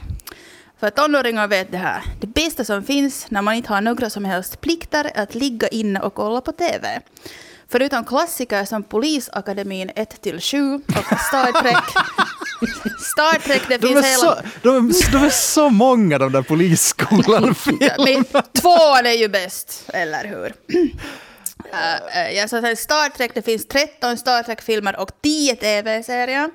[0.79, 2.03] För tonåringar vet det här.
[2.19, 5.67] Det bästa som finns när man inte har några som helst plikter är att ligga
[5.67, 7.01] inne och kolla på TV.
[7.67, 11.83] Förutom klassiker som Polisakademin 1-7 och Star Trek.
[13.11, 14.17] Star Trek, det De finns hela...
[14.17, 17.43] så, de, är, de är så många de där polisskolan
[17.97, 18.23] Men
[18.61, 20.45] tvåan är ju bäst, eller hur?
[20.45, 20.85] Uh,
[22.27, 26.49] uh, ja, så sen Star Trek, det finns 13 Star Trek-filmer och 10 TV-serier.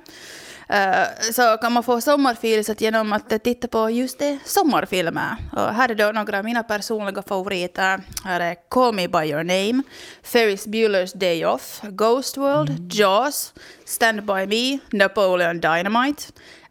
[0.73, 5.35] Uh, så kan man få sommarfeelet genom att titta på just det, sommarfilmer.
[5.51, 8.01] Och här är då några av mina personliga favoriter.
[8.23, 9.83] Här är Call Me By Your Name,
[10.23, 13.53] Ferris Bueller's Day Off, Ghost World, Jaws,
[13.85, 16.23] Stand By Me, Napoleon Dynamite,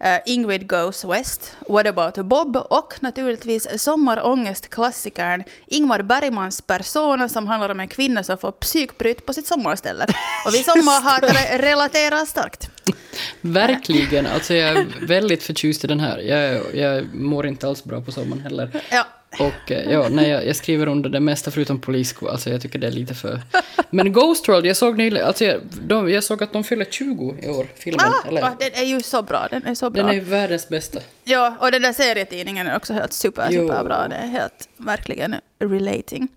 [0.05, 7.69] uh, Ingrid Goes West, What About Bob och naturligtvis sommarångestklassikern Ingmar Bergmans Persona som handlar
[7.69, 10.07] om en kvinna som får psykbryt på sitt sommarställe.
[10.47, 12.71] Och vi sommarhatare relaterar starkt.
[13.41, 14.27] Verkligen.
[14.27, 16.19] Alltså jag är väldigt förtjust i den här.
[16.19, 18.71] Jag, jag mår inte alls bra på sommaren heller.
[18.91, 19.07] Ja.
[19.39, 22.29] Och eh, ja, nej, jag, jag skriver under det mesta förutom polissko.
[22.29, 23.41] Alltså jag tycker det är lite för...
[23.91, 25.27] Men Ghost World, jag såg nyligen...
[25.27, 28.07] Alltså jag, de, jag såg att de fyller 20 i år, filmen.
[28.07, 29.49] Ah, Eller, va, den är ju så bra.
[29.51, 30.03] Den är så bra.
[30.03, 31.01] den är världens bästa.
[31.25, 34.09] Ja, och den där serietidningen är också helt super, superbra.
[34.09, 36.29] Det är helt verkligen relating.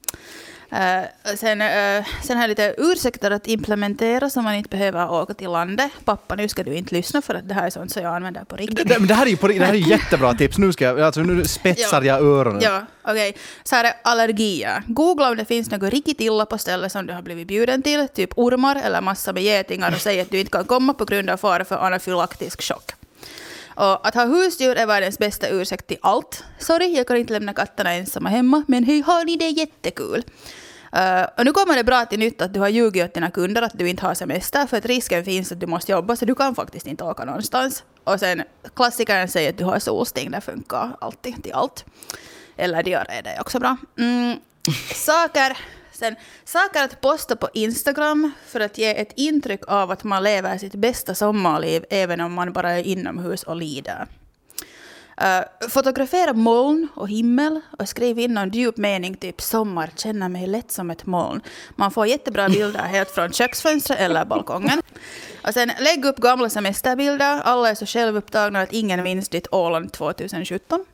[0.74, 5.34] Uh, sen, uh, sen har jag lite ursäkter att implementera så man inte behöver åka
[5.34, 5.92] till landet.
[6.06, 8.44] Pappa, nu ska du inte lyssna för att det här är sånt som jag använder
[8.44, 8.88] på riktigt.
[8.88, 10.58] Det, men det här är ju på, det här är jättebra tips.
[10.58, 12.62] Nu, ska jag, alltså, nu spetsar jag öronen.
[12.62, 13.38] Ja, okej.
[13.64, 14.84] Så här är allergier.
[14.88, 18.08] Googla om det finns något riktigt illa på stället som du har blivit bjuden till,
[18.08, 21.30] typ ormar eller massa med getingar och säg att du inte kan komma på grund
[21.30, 22.92] av fara för anafylaktisk chock.
[23.76, 26.44] Och att ha husdjur är världens bästa ursäkt till allt.
[26.60, 30.24] Sorry, jag kan inte lämna katterna ensamma hemma, men hej, har ni det jättekul?
[30.96, 33.62] Uh, och nu kommer det bra till nytta att du har ljugit åt dina kunder
[33.62, 36.36] att du inte har semester, för att risken finns att du måste jobba, så du
[36.36, 37.84] kan faktiskt inte åka någonstans.
[38.04, 38.44] Och sen
[38.76, 41.86] klassikern säger att du har solsting, det funkar alltid till allt.
[42.58, 43.78] Eller diarré, det är också bra.
[43.98, 44.38] Mm,
[44.96, 45.58] saker,
[45.92, 46.16] sen,
[46.46, 50.76] saker att posta på Instagram för att ge ett intryck av att man lever sitt
[50.76, 54.08] bästa sommarliv även om man bara är inomhus och lider.
[55.22, 60.48] Uh, fotografera moln och himmel och skriv in någon djup mening, typ sommar, känner mig
[60.48, 61.42] lätt som ett moln.
[61.76, 64.82] Man får jättebra bilder helt från köksfönstret eller balkongen.
[65.48, 67.42] Och sen lägg upp gamla semesterbilder.
[67.42, 70.86] Alla är så självupptagna att ingen minns ditt Åland 2017.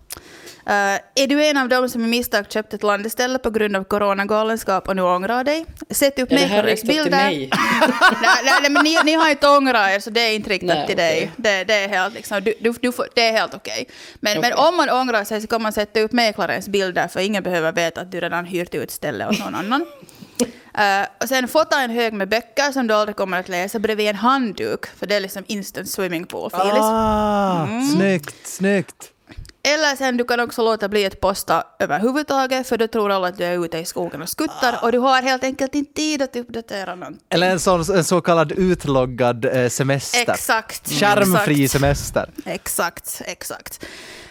[0.70, 0.74] Uh,
[1.16, 4.88] är du en av dem som i misstag köpt ett landeställe på grund av coronagalenskap
[4.88, 5.66] och nu ångrar dig?
[5.90, 7.18] Sätt upp Är det här mäklares riktat till bilder.
[7.18, 7.50] mig?
[8.22, 10.78] nej, nej, nej, men ni, ni har inte ångrat er, så det är inte riktat
[10.78, 11.18] Nej, till dig.
[11.18, 11.32] okej.
[11.38, 13.90] Det, det är helt, liksom, du, du, du får, det är helt okej.
[14.20, 14.66] Men, men Okej.
[14.68, 18.02] om man ångrar sig så kan man sätta upp mäklarens bilder, för ingen behöver veta
[18.02, 19.82] att du redan hyrt ut stället åt någon annan.
[19.82, 24.08] Uh, och sen fota en hög med böcker som du aldrig kommer att läsa bredvid
[24.10, 26.82] en handduk, för det är liksom instant swimming pool feeling.
[26.84, 27.84] Ah, Mm.
[27.88, 29.12] Snyggt, snyggt.
[29.68, 33.38] Eller sen du kan också låta bli att posta överhuvudtaget för då tror alla att
[33.38, 36.36] du är ute i skogen och skuttar och du har helt enkelt inte tid att
[36.36, 37.22] uppdatera någonting.
[37.30, 40.32] Eller en, sån, en så kallad utloggad eh, semester.
[40.34, 40.92] Exakt.
[40.92, 41.72] Skärmfri exakt.
[41.72, 42.30] semester.
[42.46, 43.86] Exakt, exakt.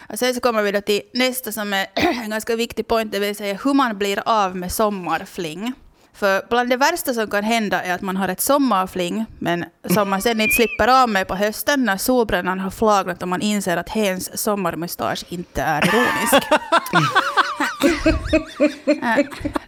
[0.09, 1.87] Och sen så kommer vi då till nästa som är
[2.23, 5.73] en ganska viktig point, det vill säga hur man blir av med sommarfling.
[6.15, 10.09] För bland det värsta som kan hända är att man har ett sommarfling, men som
[10.09, 13.77] man sen inte slipper av med på hösten när solbrännan har flagnat och man inser
[13.77, 16.47] att hens sommarmustasch inte är ironisk.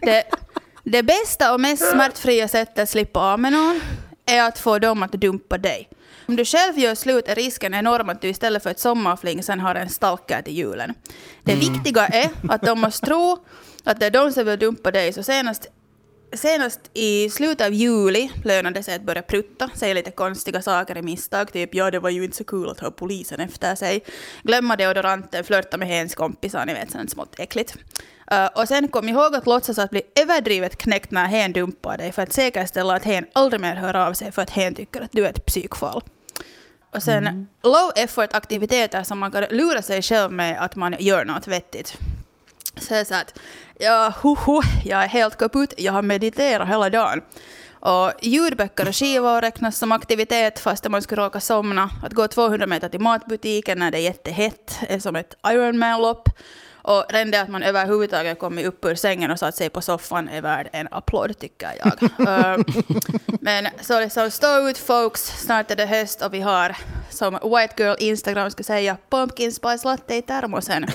[0.00, 0.24] det,
[0.84, 3.80] det bästa och mest smärtfria sättet att slippa av med någon
[4.26, 5.88] är att få dem att dumpa dig.
[6.26, 9.60] Om du själv gör slut är risken enorm att du istället för ett sommarfling sen
[9.60, 10.94] har en stalker till julen.
[11.42, 13.38] Det viktiga är att de måste tro
[13.84, 15.12] att det är de som vill dumpa dig.
[15.12, 15.66] Så senast,
[16.32, 20.98] senast i slutet av juli lönade det sig att börja prutta, säga lite konstiga saker
[20.98, 24.04] i misstag, typ ja det var ju inte så kul att ha polisen efter sig,
[24.42, 27.76] glömma deodoranten, flörta med hens kompisar, ni vet sånt smått äckligt.
[28.32, 32.12] Uh, och sen kom ihåg att låtsas att bli överdrivet knäckt när hen dumpar dig
[32.12, 35.12] för att säkerställa att hen aldrig mer hör av sig för att hen tycker att
[35.12, 36.02] du är ett psykfall.
[36.94, 41.24] Och sen low effort aktiviteter som man kan lura sig själv med att man gör
[41.24, 41.98] något vettigt
[42.80, 43.38] säger så att,
[43.78, 47.22] ja, hoho, jag är helt kaputt, jag har mediterat hela dagen.
[47.80, 51.90] Och ljudböcker och skivor räknas som aktivitet fast man skulle råka somna.
[52.02, 56.28] Att gå 200 meter till matbutiken när det är jättehett är som ett Ironman-lopp.
[56.88, 60.28] Och redan det att man överhuvudtaget kommit upp ur sängen och satt sig på soffan
[60.28, 62.10] är värd en applåd tycker jag.
[62.28, 62.58] Eh,
[63.40, 66.76] men så liksom, stå ut folks, snart är det höst och vi har
[67.10, 70.86] som White Girl Instagram ska säga pumpkin spice latte i termosen.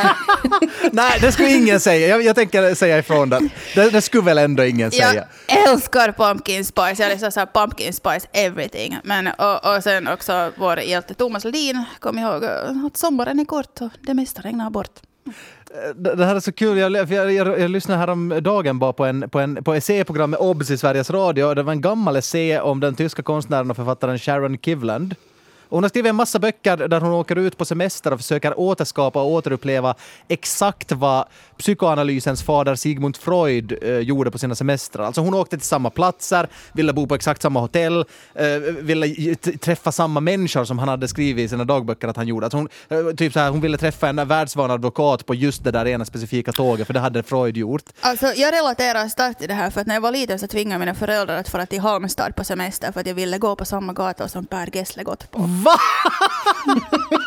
[0.92, 2.08] Nej, det skulle ingen säga.
[2.08, 3.48] Jag, jag tänker säga ifrån det.
[3.74, 3.90] det.
[3.90, 5.26] Det skulle väl ändå ingen säga.
[5.46, 8.98] jag älskar pumpkin spice, jag liksom så pumpkin spice everything.
[9.04, 13.80] Men, och, och sen också vår hjälte Thomas Ledin, kom ihåg att sommaren är kort
[13.80, 15.00] och det mesta regnar bort.
[15.26, 16.78] Eh, det här är så kul.
[16.78, 20.78] Jag, jag, jag, jag lyssnade häromdagen bara på, en, på, en, på essäprogrammet OBS i
[20.78, 21.54] Sveriges Radio.
[21.54, 25.14] Det var en gammal essä om den tyska konstnären och författaren Sharon Kivland.
[25.72, 28.60] Och hon har skrivit en massa böcker där hon åker ut på semester och försöker
[28.60, 29.94] återskapa och återuppleva
[30.28, 31.24] exakt vad
[31.58, 35.04] psykoanalysens fader Sigmund Freud eh, gjorde på sina semestrar.
[35.04, 38.04] Alltså hon åkte till samma platser, ville bo på exakt samma hotell,
[38.34, 38.46] eh,
[38.80, 42.46] ville träffa samma människor som han hade skrivit i sina dagböcker att han gjorde.
[42.46, 45.70] Alltså hon, eh, typ så här, hon ville träffa en världsvan advokat på just det
[45.70, 47.84] där ena specifika tåget, för det hade Freud gjort.
[48.00, 50.78] Alltså, jag relaterar starkt till det här för att när jag var liten så tvingade
[50.78, 53.92] mina föräldrar att fara till Halmstad på semester för att jag ville gå på samma
[53.92, 55.61] gata som Per Gessle gått på.
[55.62, 55.76] Va?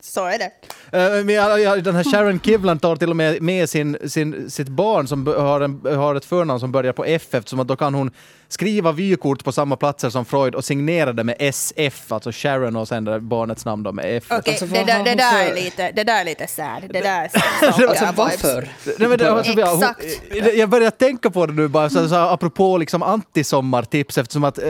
[0.00, 0.50] Så är det.
[0.98, 4.50] Eh, Men jag, jag, den här Sharon Kivland tar till och med med sin, sin,
[4.50, 7.76] sitt barn som har, en, har ett förnamn som börjar på F eftersom att då
[7.76, 8.10] kan hon
[8.48, 12.88] skriva vykort på samma platser som Freud och signera det med SF, alltså Sharon och
[12.88, 14.24] sen barnets namn då med F.
[14.30, 16.82] Okej, Alltså, det, där, det, där är för- lite, det där är lite sad.
[16.90, 17.30] Det där är
[17.66, 18.16] Alltså stalker-vibes.
[18.16, 18.68] varför?
[18.98, 20.56] Nej, men det, alltså, Exakt.
[20.56, 24.64] jag börjar tänka på det nu bara, så, så, apropå liksom antisommartips eftersom att eh,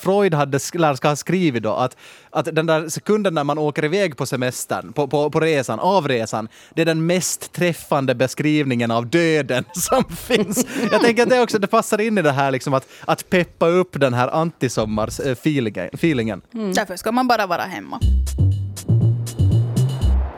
[0.00, 1.96] Freud hade, ska ha skrivit då att,
[2.30, 6.08] att den där sekunden när man åker iväg på semestern, på, på, på resan, av
[6.08, 10.66] resan, det är den mest träffande beskrivningen av döden som finns.
[10.92, 13.66] Jag tänker att det också det passar in i det här liksom att, att peppa
[13.66, 16.40] upp den här antisommars-feelingen.
[16.52, 18.00] Därför ska man bara vara hemma.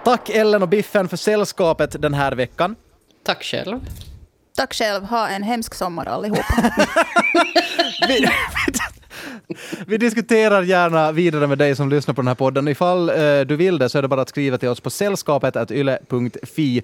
[0.05, 2.76] Tack Ellen och Biffen för sällskapet den här veckan.
[3.24, 3.80] Tack själv.
[4.57, 6.45] Tack själv, ha en hemsk sommar allihopa.
[9.86, 12.68] vi, diskuterar gärna vidare med dig som lyssnar på den här podden.
[12.68, 16.82] Ifall eh, du vill det så är det bara att skriva till oss på sällskapet.yle.fi.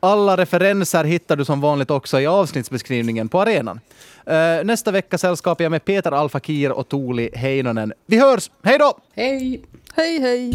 [0.00, 3.80] Alla referenser hittar du som vanligt också i avsnittsbeskrivningen på arenan.
[4.26, 7.92] Eh, nästa vecka sällskapar jag med Peter Alfakir och Tuuli Heinonen.
[8.06, 8.50] Vi hörs!
[8.62, 8.98] Hej då!
[9.14, 9.62] Hej!
[9.94, 10.52] hej hej!